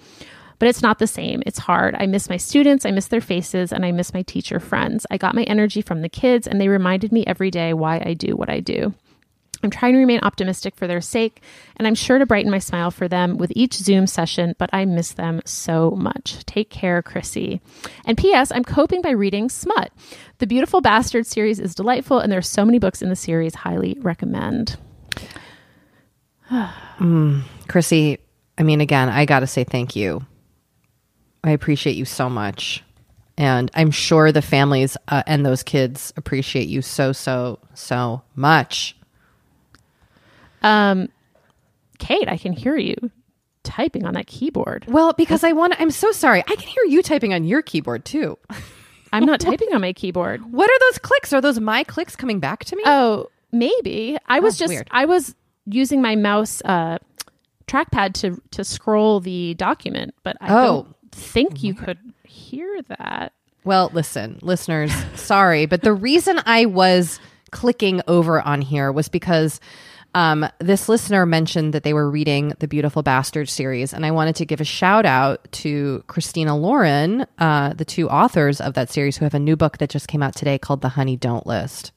But 0.59 0.69
it's 0.69 0.81
not 0.81 0.99
the 0.99 1.07
same. 1.07 1.43
It's 1.45 1.59
hard. 1.59 1.95
I 1.99 2.07
miss 2.07 2.31
my 2.31 2.39
students, 2.39 2.87
I 2.87 2.93
miss 2.93 3.09
their 3.09 3.21
faces, 3.21 3.75
and 3.75 3.85
I 3.85 3.93
miss 3.93 4.15
my 4.15 4.23
teacher 4.23 4.59
friends. 4.59 5.07
I 5.11 5.19
got 5.19 5.35
my 5.35 5.43
energy 5.43 5.83
from 5.83 6.01
the 6.01 6.09
kids, 6.09 6.47
and 6.47 6.59
they 6.59 6.69
reminded 6.69 7.13
me 7.13 7.27
every 7.27 7.51
day 7.51 7.75
why 7.75 8.03
I 8.05 8.15
do 8.15 8.37
what 8.37 8.49
I 8.49 8.61
do. 8.61 8.95
I'm 9.67 9.71
trying 9.71 9.95
to 9.95 9.99
remain 9.99 10.21
optimistic 10.23 10.77
for 10.77 10.87
their 10.87 11.01
sake, 11.01 11.43
and 11.77 11.89
I'm 11.89 11.97
sure 11.97 12.21
to 12.21 12.27
brighten 12.27 12.53
my 12.53 12.61
smile 12.61 12.93
for 12.93 13.09
them 13.09 13.37
with 13.37 13.53
each 13.57 13.75
Zoom 13.75 14.07
session, 14.07 14.55
but 14.59 14.71
I 14.73 14.85
miss 14.85 15.13
them 15.13 15.43
so 15.45 15.91
much. 15.91 16.45
Take 16.47 16.71
care, 16.71 17.03
Chrissy. 17.03 17.61
And 18.05 18.17
P.S., 18.17 18.53
I'm 18.53 18.63
coping 18.63 19.03
by 19.03 19.11
reading 19.11 19.49
Smut. 19.49 19.91
The 20.39 20.47
Beautiful 20.47 20.81
Bastard 20.81 21.27
series 21.27 21.59
is 21.59 21.75
delightful, 21.75 22.21
and 22.21 22.31
there 22.31 22.39
are 22.39 22.43
so 22.43 22.65
many 22.65 22.79
books 22.79 23.03
in 23.03 23.09
the 23.09 23.17
series. 23.17 23.57
Highly 23.57 23.97
recommend. 23.99 24.77
Chrissy, 27.67 28.19
I 28.57 28.63
mean, 28.63 28.81
again, 28.81 29.09
I 29.09 29.25
got 29.25 29.41
to 29.41 29.49
say 29.49 29.65
thank 29.65 29.97
you. 29.97 30.25
I 31.43 31.51
appreciate 31.51 31.97
you 31.97 32.05
so 32.05 32.31
much. 32.31 32.85
And 33.37 33.69
I'm 33.75 33.91
sure 33.91 34.31
the 34.31 34.43
families 34.43 34.97
uh, 35.09 35.25
and 35.27 35.45
those 35.45 35.65
kids 35.65 36.13
appreciate 36.17 36.69
you 36.69 36.83
so, 36.83 37.11
so, 37.11 37.59
so 37.75 38.23
much. 38.37 38.97
Um, 40.67 41.09
Kate, 41.99 42.29
I 42.29 42.37
can 42.37 42.53
hear 42.53 42.77
you 42.77 42.97
typing 43.63 44.05
on 44.05 44.15
that 44.15 44.27
keyboard. 44.27 44.85
Well, 44.89 45.13
because 45.15 45.43
I 45.45 45.53
want 45.53 45.73
to, 45.73 45.81
I'm 45.83 45.91
so 45.91 46.13
sorry. 46.13 46.41
I 46.41 46.55
can 46.57 46.69
hear 46.69 46.85
you 46.85 47.03
typing 47.03 47.33
on 47.33 47.45
your 47.45 47.63
keyboard 47.63 48.05
too. 48.05 48.39
I'm 49.13 49.25
not 49.25 49.41
typing 49.41 49.73
on 49.75 49.81
my 49.81 49.93
keyboard. 49.93 50.53
What 50.53 50.69
are 50.71 50.79
those 50.91 50.99
clicks? 50.99 51.33
Are 51.33 51.41
those 51.41 51.59
my 51.61 51.85
clicks 51.85 52.17
coming 52.17 52.39
back 52.41 52.65
to 52.67 52.77
me? 52.77 52.83
Oh, 52.85 53.29
maybe. 53.53 54.17
I 54.27 54.41
was 54.41 54.57
Oh, 54.57 54.59
just 54.65 54.73
weird. 54.73 54.89
I 54.91 55.05
was 55.07 55.35
using 55.65 56.03
my 56.03 56.17
mouse 56.17 56.61
uh 56.65 56.99
trackpad 57.67 58.13
to 58.15 58.41
to 58.53 58.63
scroll 58.65 59.21
the 59.21 59.55
document, 59.55 60.15
but 60.23 60.37
I 60.41 60.47
Oh. 60.53 60.65
don't 60.67 60.97
think 61.13 61.63
you 61.63 61.75
could 61.75 61.99
hear 62.25 62.83
that. 62.99 63.33
Well, 63.65 63.91
listen, 63.95 64.39
listeners, 64.43 64.93
sorry, 65.15 65.67
but 65.67 65.83
the 65.83 65.93
reason 65.95 66.41
I 66.47 66.67
was 66.67 67.19
clicking 67.53 68.03
over 68.07 68.41
on 68.41 68.61
here 68.61 68.93
was 68.93 69.09
because 69.09 69.61
um, 70.17 70.49
this 70.61 70.89
listener 70.89 71.27
mentioned 71.27 71.75
that 71.75 71.83
they 71.83 71.93
were 71.93 72.09
reading 72.11 72.55
the 72.59 72.67
Beautiful 72.67 73.03
Bastard 73.03 73.51
series, 73.51 73.93
and 73.93 74.07
I 74.07 74.13
wanted 74.13 74.37
to 74.37 74.47
give 74.47 74.63
a 74.63 74.65
shout 74.65 75.05
out 75.05 75.47
to 75.53 76.03
Christina 76.07 76.57
Lauren, 76.57 77.27
uh, 77.39 77.75
the 77.75 77.85
two 77.85 78.09
authors 78.09 78.59
of 78.59 78.73
that 78.75 78.89
series, 78.89 79.19
who 79.19 79.27
have 79.27 79.35
a 79.35 79.39
new 79.39 79.57
book 79.57 79.77
that 79.77 79.91
just 79.91 80.09
came 80.09 80.23
out 80.23 80.35
today 80.35 80.59
called 80.59 80.81
The 80.81 80.89
Honey 80.89 81.19
Don't 81.19 81.47
List. 81.47 81.93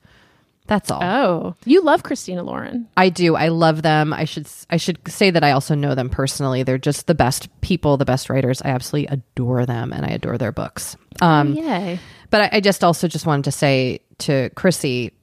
That's 0.67 0.91
all. 0.91 1.01
Oh, 1.01 1.55
you 1.63 1.82
love 1.82 2.03
Christina 2.03 2.43
Lauren. 2.43 2.89
I 2.97 3.08
do. 3.08 3.38
I 3.38 3.47
love 3.47 3.84
them. 3.84 4.12
I 4.12 4.25
should 4.25 4.49
I 4.69 4.75
should 4.75 4.99
say 5.08 5.29
that 5.32 5.43
I 5.43 5.51
also 5.51 5.73
know 5.73 5.95
them 5.95 6.10
personally. 6.10 6.63
They're 6.63 6.77
just 6.77 7.08
the 7.08 7.15
best 7.15 7.47
people, 7.62 7.95
the 7.95 8.03
best 8.03 8.29
writers. 8.29 8.62
I 8.62 8.67
absolutely 8.67 9.08
adore 9.08 9.65
them, 9.65 9.93
and 9.93 10.05
I 10.05 10.10
adore 10.10 10.38
their 10.38 10.51
books. 10.51 10.97
Um, 11.21 11.53
Yay. 11.53 11.99
but 12.32 12.41
I, 12.41 12.58
I 12.58 12.60
just 12.60 12.84
also 12.84 13.08
just 13.08 13.25
wanted 13.25 13.45
to 13.45 13.51
say 13.53 14.01
to 14.19 14.49
Chrissy 14.55 15.13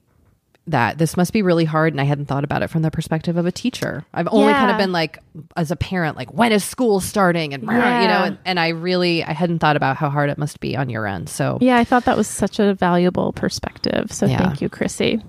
that 0.67 0.97
this 0.97 1.15
must 1.15 1.33
be 1.33 1.41
really 1.41 1.65
hard, 1.65 1.93
and 1.93 2.01
I 2.01 2.03
hadn't 2.03 2.25
thought 2.25 2.43
about 2.43 2.61
it 2.61 2.69
from 2.69 2.81
the 2.81 2.91
perspective 2.91 3.37
of 3.37 3.45
a 3.45 3.51
teacher. 3.51 4.05
I've 4.13 4.27
only 4.31 4.53
kind 4.53 4.69
of 4.69 4.77
been 4.77 4.91
like, 4.91 5.19
as 5.55 5.71
a 5.71 5.75
parent, 5.75 6.17
like 6.17 6.33
when 6.33 6.51
is 6.51 6.63
school 6.63 6.99
starting, 6.99 7.53
and 7.53 7.63
you 7.63 7.69
know, 7.69 8.23
and, 8.23 8.37
and 8.45 8.59
I 8.59 8.69
really 8.69 9.23
I 9.23 9.31
hadn't 9.33 9.59
thought 9.59 9.75
about 9.77 9.97
how 9.97 10.09
hard 10.09 10.29
it 10.29 10.37
must 10.37 10.59
be 10.59 10.75
on 10.75 10.89
your 10.89 11.07
end. 11.07 11.29
So 11.29 11.57
Yeah, 11.61 11.77
I 11.77 11.83
thought 11.83 12.05
that 12.05 12.17
was 12.17 12.27
such 12.27 12.59
a 12.59 12.73
valuable 12.73 13.31
perspective. 13.33 14.11
So 14.11 14.25
Yeah. 14.25 14.37
thank 14.39 14.61
you, 14.61 14.69
Chrissy. 14.69 15.21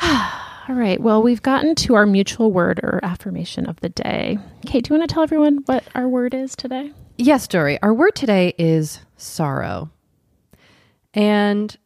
All 0.02 0.74
right. 0.74 0.98
Well, 1.00 1.22
we've 1.22 1.42
gotten 1.42 1.74
to 1.74 1.94
our 1.94 2.06
mutual 2.06 2.50
word 2.50 2.80
or 2.82 3.00
affirmation 3.02 3.66
of 3.66 3.78
the 3.80 3.90
day. 3.90 4.38
Kate, 4.66 4.84
do 4.84 4.94
you 4.94 4.98
want 4.98 5.08
to 5.08 5.12
tell 5.12 5.22
everyone 5.22 5.58
what 5.66 5.84
our 5.94 6.08
word 6.08 6.32
is 6.32 6.56
today? 6.56 6.90
Yes, 7.18 7.46
Doree. 7.46 7.78
Our 7.82 7.92
word 7.92 8.14
today 8.14 8.54
is 8.58 9.00
sorrow. 9.18 9.90
And 11.12 11.76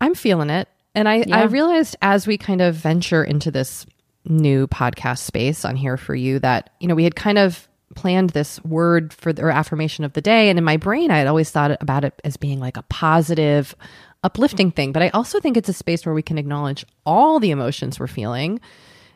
I'm 0.00 0.14
feeling 0.14 0.50
it. 0.50 0.68
And 0.94 1.08
I, 1.08 1.24
I 1.30 1.44
realized 1.44 1.96
as 2.02 2.26
we 2.26 2.36
kind 2.36 2.60
of 2.60 2.74
venture 2.74 3.24
into 3.24 3.50
this 3.50 3.86
new 4.24 4.66
podcast 4.66 5.18
space 5.18 5.64
on 5.64 5.76
here 5.76 5.96
for 5.96 6.14
you 6.14 6.38
that, 6.40 6.70
you 6.80 6.88
know, 6.88 6.94
we 6.94 7.04
had 7.04 7.16
kind 7.16 7.38
of 7.38 7.68
planned 7.94 8.30
this 8.30 8.62
word 8.64 9.12
for 9.12 9.32
the, 9.32 9.42
or 9.42 9.50
affirmation 9.50 10.04
of 10.04 10.12
the 10.12 10.20
day. 10.20 10.48
And 10.48 10.58
in 10.58 10.64
my 10.64 10.76
brain, 10.76 11.10
I 11.10 11.18
had 11.18 11.26
always 11.26 11.50
thought 11.50 11.76
about 11.80 12.04
it 12.04 12.20
as 12.24 12.36
being 12.36 12.60
like 12.60 12.76
a 12.76 12.82
positive, 12.84 13.74
uplifting 14.22 14.70
thing. 14.70 14.92
But 14.92 15.02
I 15.02 15.08
also 15.10 15.40
think 15.40 15.56
it's 15.56 15.68
a 15.68 15.74
space 15.74 16.06
where 16.06 16.14
we 16.14 16.22
can 16.22 16.38
acknowledge 16.38 16.84
all 17.04 17.40
the 17.40 17.50
emotions 17.50 17.98
we're 17.98 18.06
feeling 18.06 18.60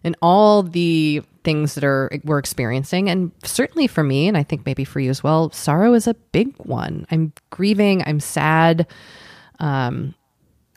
and 0.04 0.16
all 0.22 0.62
the 0.62 1.22
things 1.42 1.74
that 1.74 1.84
are 1.84 2.10
we're 2.24 2.38
experiencing. 2.38 3.08
And 3.08 3.32
certainly 3.44 3.86
for 3.86 4.02
me 4.02 4.28
and 4.28 4.36
i 4.36 4.42
think 4.42 4.66
maybe 4.66 4.84
for 4.84 5.00
you 5.00 5.10
as 5.10 5.22
well 5.22 5.50
sorrow 5.52 5.94
is 5.94 6.06
a 6.06 6.14
big 6.14 6.54
one. 6.58 7.06
I'm 7.10 7.32
grieving. 7.50 8.02
I'm 8.06 8.20
sad. 8.20 8.86
Um 9.58 10.14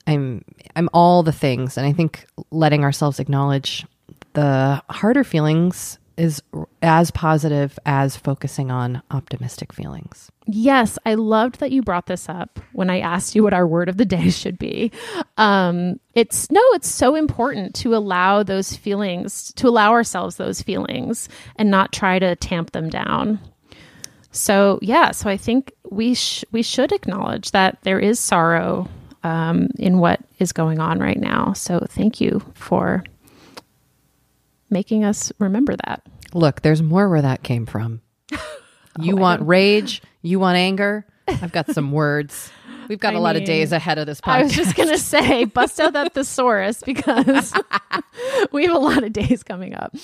i'm 0.09 0.43
i'm 0.75 0.89
all 0.93 1.23
the 1.23 1.31
things 1.31 1.77
and 1.77 1.85
i 1.85 1.93
think 1.93 2.25
letting 2.51 2.83
ourselves 2.83 3.19
acknowledge 3.19 3.85
the 4.33 4.81
harder 4.89 5.23
feelings 5.23 5.97
is 6.17 6.41
as 6.81 7.11
positive 7.11 7.79
as 7.85 8.17
focusing 8.17 8.71
on 8.71 9.01
optimistic 9.11 9.71
feelings 9.71 10.31
Yes, 10.51 10.97
I 11.05 11.13
loved 11.13 11.59
that 11.59 11.71
you 11.71 11.83
brought 11.83 12.07
this 12.07 12.27
up 12.27 12.59
when 12.73 12.89
I 12.89 13.01
asked 13.01 13.35
you 13.35 13.43
what 13.43 13.53
our 13.53 13.67
word 13.67 13.87
of 13.87 13.97
the 13.97 14.05
day 14.05 14.29
should 14.31 14.57
be. 14.57 14.91
Um, 15.37 15.99
it's 16.15 16.49
no, 16.49 16.61
it's 16.73 16.89
so 16.89 17.13
important 17.13 17.75
to 17.75 17.95
allow 17.95 18.41
those 18.41 18.75
feelings, 18.75 19.53
to 19.57 19.67
allow 19.67 19.91
ourselves 19.91 20.37
those 20.37 20.63
feelings 20.63 21.29
and 21.57 21.69
not 21.69 21.93
try 21.93 22.17
to 22.17 22.35
tamp 22.35 22.71
them 22.71 22.89
down. 22.89 23.39
so 24.31 24.79
yeah, 24.81 25.11
so 25.11 25.29
I 25.29 25.37
think 25.37 25.71
we 25.91 26.15
sh- 26.15 26.45
we 26.51 26.63
should 26.63 26.91
acknowledge 26.91 27.51
that 27.51 27.77
there 27.83 27.99
is 27.99 28.19
sorrow 28.19 28.87
um, 29.23 29.69
in 29.77 29.99
what 29.99 30.19
is 30.39 30.51
going 30.51 30.79
on 30.79 30.99
right 30.99 31.19
now. 31.19 31.53
So 31.53 31.85
thank 31.89 32.21
you 32.21 32.41
for 32.53 33.03
making 34.69 35.03
us 35.03 35.31
remember 35.39 35.75
that. 35.85 36.03
Look, 36.33 36.61
there's 36.61 36.81
more 36.81 37.09
where 37.09 37.21
that 37.21 37.43
came 37.43 37.65
from. 37.65 38.01
You 39.01 39.15
want 39.15 39.47
rage, 39.47 40.01
you 40.23 40.39
want 40.39 40.57
anger. 40.57 41.05
I've 41.27 41.53
got 41.53 41.71
some 41.71 41.93
words. 41.93 42.51
We've 42.89 42.99
got 42.99 43.13
I 43.13 43.17
a 43.17 43.21
lot 43.21 43.35
of 43.37 43.45
days 43.45 43.71
ahead 43.71 43.97
of 43.97 44.07
this 44.07 44.19
podcast. 44.19 44.27
I 44.27 44.43
was 44.43 44.51
just 44.53 44.75
gonna 44.75 44.97
say, 44.97 45.45
bust 45.45 45.79
out 45.79 45.93
that 45.93 46.13
thesaurus 46.13 46.81
because 46.83 47.53
we 48.51 48.65
have 48.65 48.75
a 48.75 48.79
lot 48.79 49.03
of 49.03 49.13
days 49.13 49.43
coming 49.43 49.75
up. 49.75 49.95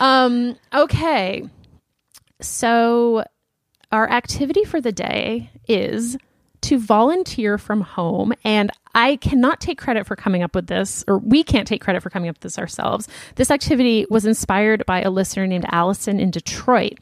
Um, 0.00 0.56
okay, 0.74 1.48
so 2.40 3.22
our 3.92 4.10
activity 4.10 4.64
for 4.64 4.80
the 4.80 4.92
day 4.92 5.50
is 5.68 6.16
to 6.66 6.78
volunteer 6.80 7.58
from 7.58 7.80
home, 7.80 8.32
and 8.44 8.72
I 8.92 9.16
cannot 9.16 9.60
take 9.60 9.78
credit 9.78 10.04
for 10.04 10.16
coming 10.16 10.42
up 10.42 10.52
with 10.52 10.66
this, 10.66 11.04
or 11.06 11.18
we 11.18 11.44
can't 11.44 11.68
take 11.68 11.80
credit 11.80 12.02
for 12.02 12.10
coming 12.10 12.28
up 12.28 12.36
with 12.36 12.40
this 12.40 12.58
ourselves. 12.58 13.08
This 13.36 13.52
activity 13.52 14.04
was 14.10 14.26
inspired 14.26 14.84
by 14.84 15.02
a 15.02 15.10
listener 15.10 15.46
named 15.46 15.66
Allison 15.70 16.18
in 16.18 16.32
Detroit 16.32 16.98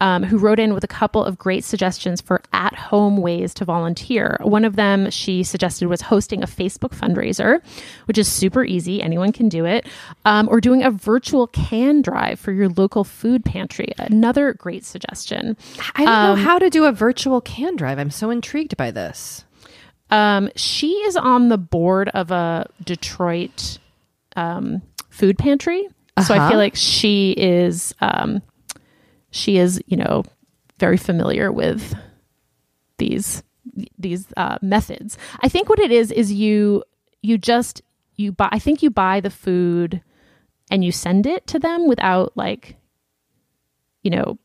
um, 0.00 0.22
who 0.22 0.38
wrote 0.38 0.58
in 0.58 0.72
with 0.74 0.82
a 0.84 0.88
couple 0.88 1.22
of 1.24 1.36
great 1.38 1.62
suggestions 1.64 2.20
for 2.20 2.40
at 2.52 2.74
home 2.74 3.18
ways 3.18 3.52
to 3.54 3.64
volunteer. 3.64 4.38
One 4.42 4.64
of 4.64 4.76
them 4.76 5.10
she 5.10 5.42
suggested 5.42 5.88
was 5.88 6.00
hosting 6.00 6.42
a 6.42 6.46
Facebook 6.46 6.90
fundraiser, 6.96 7.60
which 8.06 8.16
is 8.18 8.26
super 8.26 8.64
easy. 8.64 9.02
Anyone 9.02 9.32
can 9.32 9.48
do 9.48 9.64
it. 9.66 9.86
Um, 10.24 10.48
or 10.50 10.60
doing 10.60 10.82
a 10.82 10.90
virtual 10.90 11.46
can 11.48 12.00
drive 12.02 12.40
for 12.40 12.52
your 12.52 12.68
local 12.70 13.04
food 13.04 13.44
pantry. 13.44 13.92
Another 13.98 14.54
great 14.54 14.84
suggestion. 14.84 15.56
I 15.94 16.04
don't 16.04 16.22
know 16.38 16.44
how 16.44 16.58
to 16.58 16.70
do 16.70 16.84
a 16.86 16.92
virtual 16.92 17.40
can 17.40 17.76
drive. 17.76 17.98
I'm 17.98 18.10
so 18.10 18.30
intrigued 18.30 18.76
by 18.76 18.90
this. 18.90 19.44
Um, 20.10 20.50
she 20.56 20.88
is 20.92 21.16
on 21.16 21.50
the 21.50 21.58
board 21.58 22.08
of 22.08 22.30
a 22.30 22.66
Detroit 22.84 23.78
um, 24.36 24.82
food 25.10 25.38
pantry. 25.38 25.86
So 26.26 26.34
I 26.34 26.38
Uh-huh. 26.38 26.48
feel 26.50 26.58
like 26.58 26.74
she 26.74 27.30
is 27.32 27.94
um, 28.00 28.42
she 29.30 29.56
is, 29.58 29.80
you 29.86 29.96
know, 29.96 30.24
very 30.78 30.96
familiar 30.96 31.50
with 31.52 31.94
these 32.98 33.42
these 33.98 34.26
uh, 34.36 34.58
methods. 34.62 35.16
I 35.40 35.48
think 35.48 35.68
what 35.68 35.78
it 35.78 35.92
is 35.92 36.10
is 36.10 36.32
you 36.32 36.82
you 37.22 37.38
just 37.38 37.82
you 38.16 38.32
buy. 38.32 38.48
I 38.52 38.58
think 38.58 38.82
you 38.82 38.90
buy 38.90 39.20
the 39.20 39.30
food 39.30 40.02
and 40.70 40.84
you 40.84 40.92
send 40.92 41.26
it 41.26 41.46
to 41.48 41.58
them 41.58 41.86
without 41.88 42.36
like, 42.36 42.76
you 44.02 44.10
know, 44.10 44.38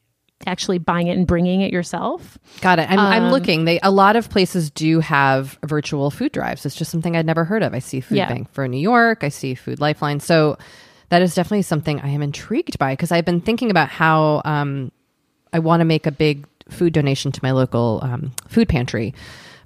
actually 0.45 0.77
buying 0.77 1.07
it 1.07 1.17
and 1.17 1.25
bringing 1.25 1.61
it 1.61 1.71
yourself. 1.71 2.37
Got 2.61 2.79
it. 2.79 2.89
I'm, 2.89 2.99
I'm 2.99 3.23
Um, 3.25 3.31
looking. 3.31 3.65
They 3.65 3.79
a 3.81 3.91
lot 3.91 4.15
of 4.15 4.29
places 4.29 4.69
do 4.69 4.99
have 4.99 5.57
virtual 5.65 6.11
food 6.11 6.31
drives. 6.31 6.65
It's 6.65 6.75
just 6.75 6.91
something 6.91 7.15
I'd 7.15 7.25
never 7.25 7.45
heard 7.45 7.63
of. 7.63 7.73
I 7.73 7.79
see 7.79 7.99
Food 8.01 8.17
Yeah. 8.17 8.27
Bank 8.27 8.51
for 8.51 8.67
New 8.67 8.79
York. 8.79 9.23
I 9.23 9.29
see 9.29 9.55
Food 9.55 9.79
Lifeline. 9.79 10.19
So 10.19 10.57
that 11.15 11.21
is 11.21 11.34
definitely 11.34 11.62
something 11.62 12.01
I 12.01 12.10
am 12.10 12.21
intrigued 12.21 12.78
by 12.78 12.91
because 12.91 13.10
I've 13.10 13.23
been 13.23 13.39
thinking 13.39 13.71
about 13.71 13.88
how 13.88 14.41
um, 14.43 14.91
I 15.54 15.60
want 15.60 15.80
to 15.80 15.86
make 15.86 16.06
a 16.06 16.12
big 16.12 16.45
food 16.69 16.91
donation 16.91 17.32
to 17.32 17.39
my 17.41 17.51
local 17.51 18.01
um, 18.04 18.34
food 18.49 18.67
pantry, 18.67 19.13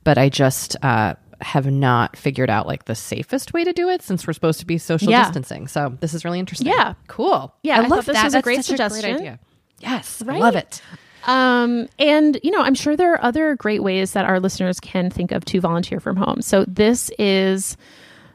but 0.04 0.20
I 0.20 0.30
just 0.30 0.76
uh, 0.84 1.16
have 1.42 1.66
not 1.66 2.16
figured 2.16 2.52
out 2.52 2.68
like 2.68 2.86
the 2.86 2.94
safest 2.94 3.52
way 3.52 3.64
to 3.64 3.74
do 3.74 3.90
it 3.90 4.04
since 4.04 4.28
we're 4.28 4.34
supposed 4.34 4.60
to 4.60 4.68
be 4.68 4.78
social 4.78 5.10
Yeah. 5.10 5.24
distancing. 5.24 5.68
So 5.68 5.98
this 6.02 6.14
is 6.14 6.24
really 6.24 6.38
interesting. 6.38 6.68
Yeah. 6.68 6.94
cool. 7.08 7.52
Yeah, 7.64 7.80
I 7.80 7.82
thought 7.82 7.90
love 7.90 8.06
this 8.06 8.16
that. 8.16 8.26
was 8.26 8.36
a 8.36 8.44
great 8.44 8.64
suggestion. 8.64 9.16
idea. 9.16 9.40
Yes, 9.80 10.22
I 10.28 10.38
love 10.38 10.56
it. 10.56 10.84
Um, 11.26 11.90
and 11.98 12.40
you 12.44 12.52
know, 12.52 12.62
I'm 12.62 12.76
sure 12.76 12.96
there 12.96 13.14
are 13.14 13.24
other 13.26 13.56
great 13.56 13.82
ways 13.82 14.12
that 14.12 14.26
our 14.26 14.40
listeners 14.40 14.80
can 14.80 15.10
think 15.10 15.32
of 15.32 15.46
to 15.46 15.60
volunteer 15.62 16.00
from 16.00 16.16
home. 16.16 16.44
So 16.44 16.64
this 16.68 17.10
is 17.18 17.76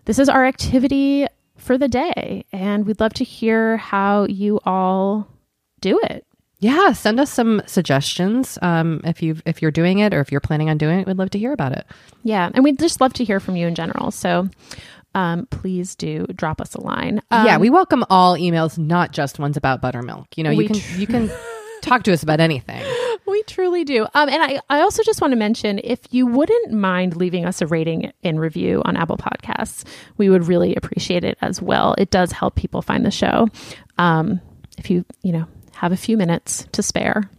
this 0.04 0.18
is 0.18 0.28
our 0.28 0.44
activity 0.44 1.26
for 1.64 1.78
the 1.78 1.88
day, 1.88 2.44
and 2.52 2.86
we'd 2.86 3.00
love 3.00 3.14
to 3.14 3.24
hear 3.24 3.76
how 3.76 4.24
you 4.24 4.60
all 4.64 5.26
do 5.80 5.98
it. 6.04 6.26
Yeah, 6.60 6.92
send 6.92 7.20
us 7.20 7.30
some 7.30 7.62
suggestions 7.66 8.58
um, 8.62 9.00
if 9.04 9.22
you 9.22 9.36
if 9.44 9.60
you're 9.60 9.70
doing 9.70 9.98
it 9.98 10.14
or 10.14 10.20
if 10.20 10.30
you're 10.30 10.40
planning 10.40 10.70
on 10.70 10.78
doing 10.78 11.00
it. 11.00 11.06
We'd 11.06 11.18
love 11.18 11.30
to 11.30 11.38
hear 11.38 11.52
about 11.52 11.72
it. 11.72 11.86
Yeah, 12.22 12.50
and 12.54 12.64
we'd 12.64 12.78
just 12.78 13.00
love 13.00 13.12
to 13.14 13.24
hear 13.24 13.40
from 13.40 13.56
you 13.56 13.66
in 13.66 13.74
general. 13.74 14.10
So 14.10 14.48
um, 15.14 15.46
please 15.46 15.94
do 15.94 16.26
drop 16.34 16.60
us 16.60 16.74
a 16.74 16.80
line. 16.80 17.20
Um, 17.30 17.46
yeah, 17.46 17.58
we 17.58 17.70
welcome 17.70 18.04
all 18.08 18.36
emails, 18.36 18.78
not 18.78 19.12
just 19.12 19.38
ones 19.38 19.56
about 19.56 19.80
buttermilk. 19.80 20.36
You 20.36 20.44
know, 20.44 20.50
you 20.50 20.66
can 20.66 20.76
tr- 20.76 20.98
you 20.98 21.06
can 21.06 21.30
talk 21.82 22.02
to 22.04 22.12
us 22.12 22.22
about 22.22 22.40
anything. 22.40 22.82
We 23.26 23.42
truly 23.44 23.84
do. 23.84 24.04
Um, 24.14 24.28
and 24.28 24.42
I, 24.42 24.60
I 24.68 24.80
also 24.80 25.02
just 25.02 25.20
want 25.20 25.32
to 25.32 25.36
mention 25.36 25.80
if 25.82 26.00
you 26.10 26.26
wouldn't 26.26 26.72
mind 26.72 27.16
leaving 27.16 27.44
us 27.44 27.62
a 27.62 27.66
rating 27.66 28.12
and 28.22 28.38
review 28.38 28.82
on 28.84 28.96
Apple 28.96 29.16
Podcasts, 29.16 29.84
we 30.18 30.28
would 30.28 30.46
really 30.46 30.74
appreciate 30.74 31.24
it 31.24 31.38
as 31.40 31.62
well. 31.62 31.94
It 31.96 32.10
does 32.10 32.32
help 32.32 32.54
people 32.54 32.82
find 32.82 33.04
the 33.04 33.10
show. 33.10 33.48
Um, 33.98 34.40
if 34.76 34.90
you, 34.90 35.04
you 35.22 35.32
know, 35.32 35.46
have 35.74 35.92
a 35.92 35.96
few 35.96 36.16
minutes 36.16 36.66
to 36.72 36.82
spare, 36.82 37.30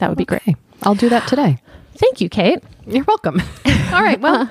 that 0.00 0.08
would 0.08 0.18
be 0.18 0.24
great. 0.24 0.56
I'll 0.82 0.94
do 0.94 1.08
that 1.08 1.26
today. 1.26 1.58
Thank 1.96 2.20
you, 2.20 2.28
Kate. 2.28 2.62
You're 2.86 3.04
welcome. 3.04 3.42
all 3.92 4.02
right, 4.02 4.20
well, 4.20 4.48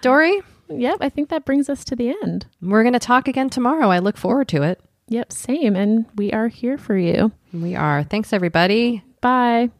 Doree, 0.00 0.42
Yep, 0.70 0.98
I 1.00 1.08
think 1.08 1.30
that 1.30 1.44
brings 1.44 1.68
us 1.68 1.84
to 1.86 1.96
the 1.96 2.10
end. 2.22 2.46
we're 2.60 2.82
going 2.82 2.92
to 2.92 2.98
talk 2.98 3.26
again 3.26 3.50
tomorrow. 3.50 3.88
I 3.90 3.98
look 4.00 4.16
forward 4.16 4.48
to 4.48 4.62
it. 4.62 4.80
Yep, 5.08 5.32
same. 5.32 5.74
And 5.74 6.04
we 6.16 6.32
are 6.32 6.48
here 6.48 6.76
for 6.76 6.96
you. 6.96 7.32
We 7.52 7.74
are. 7.74 8.04
Thanks, 8.04 8.32
everybody. 8.32 9.02
Bye. 9.20 9.70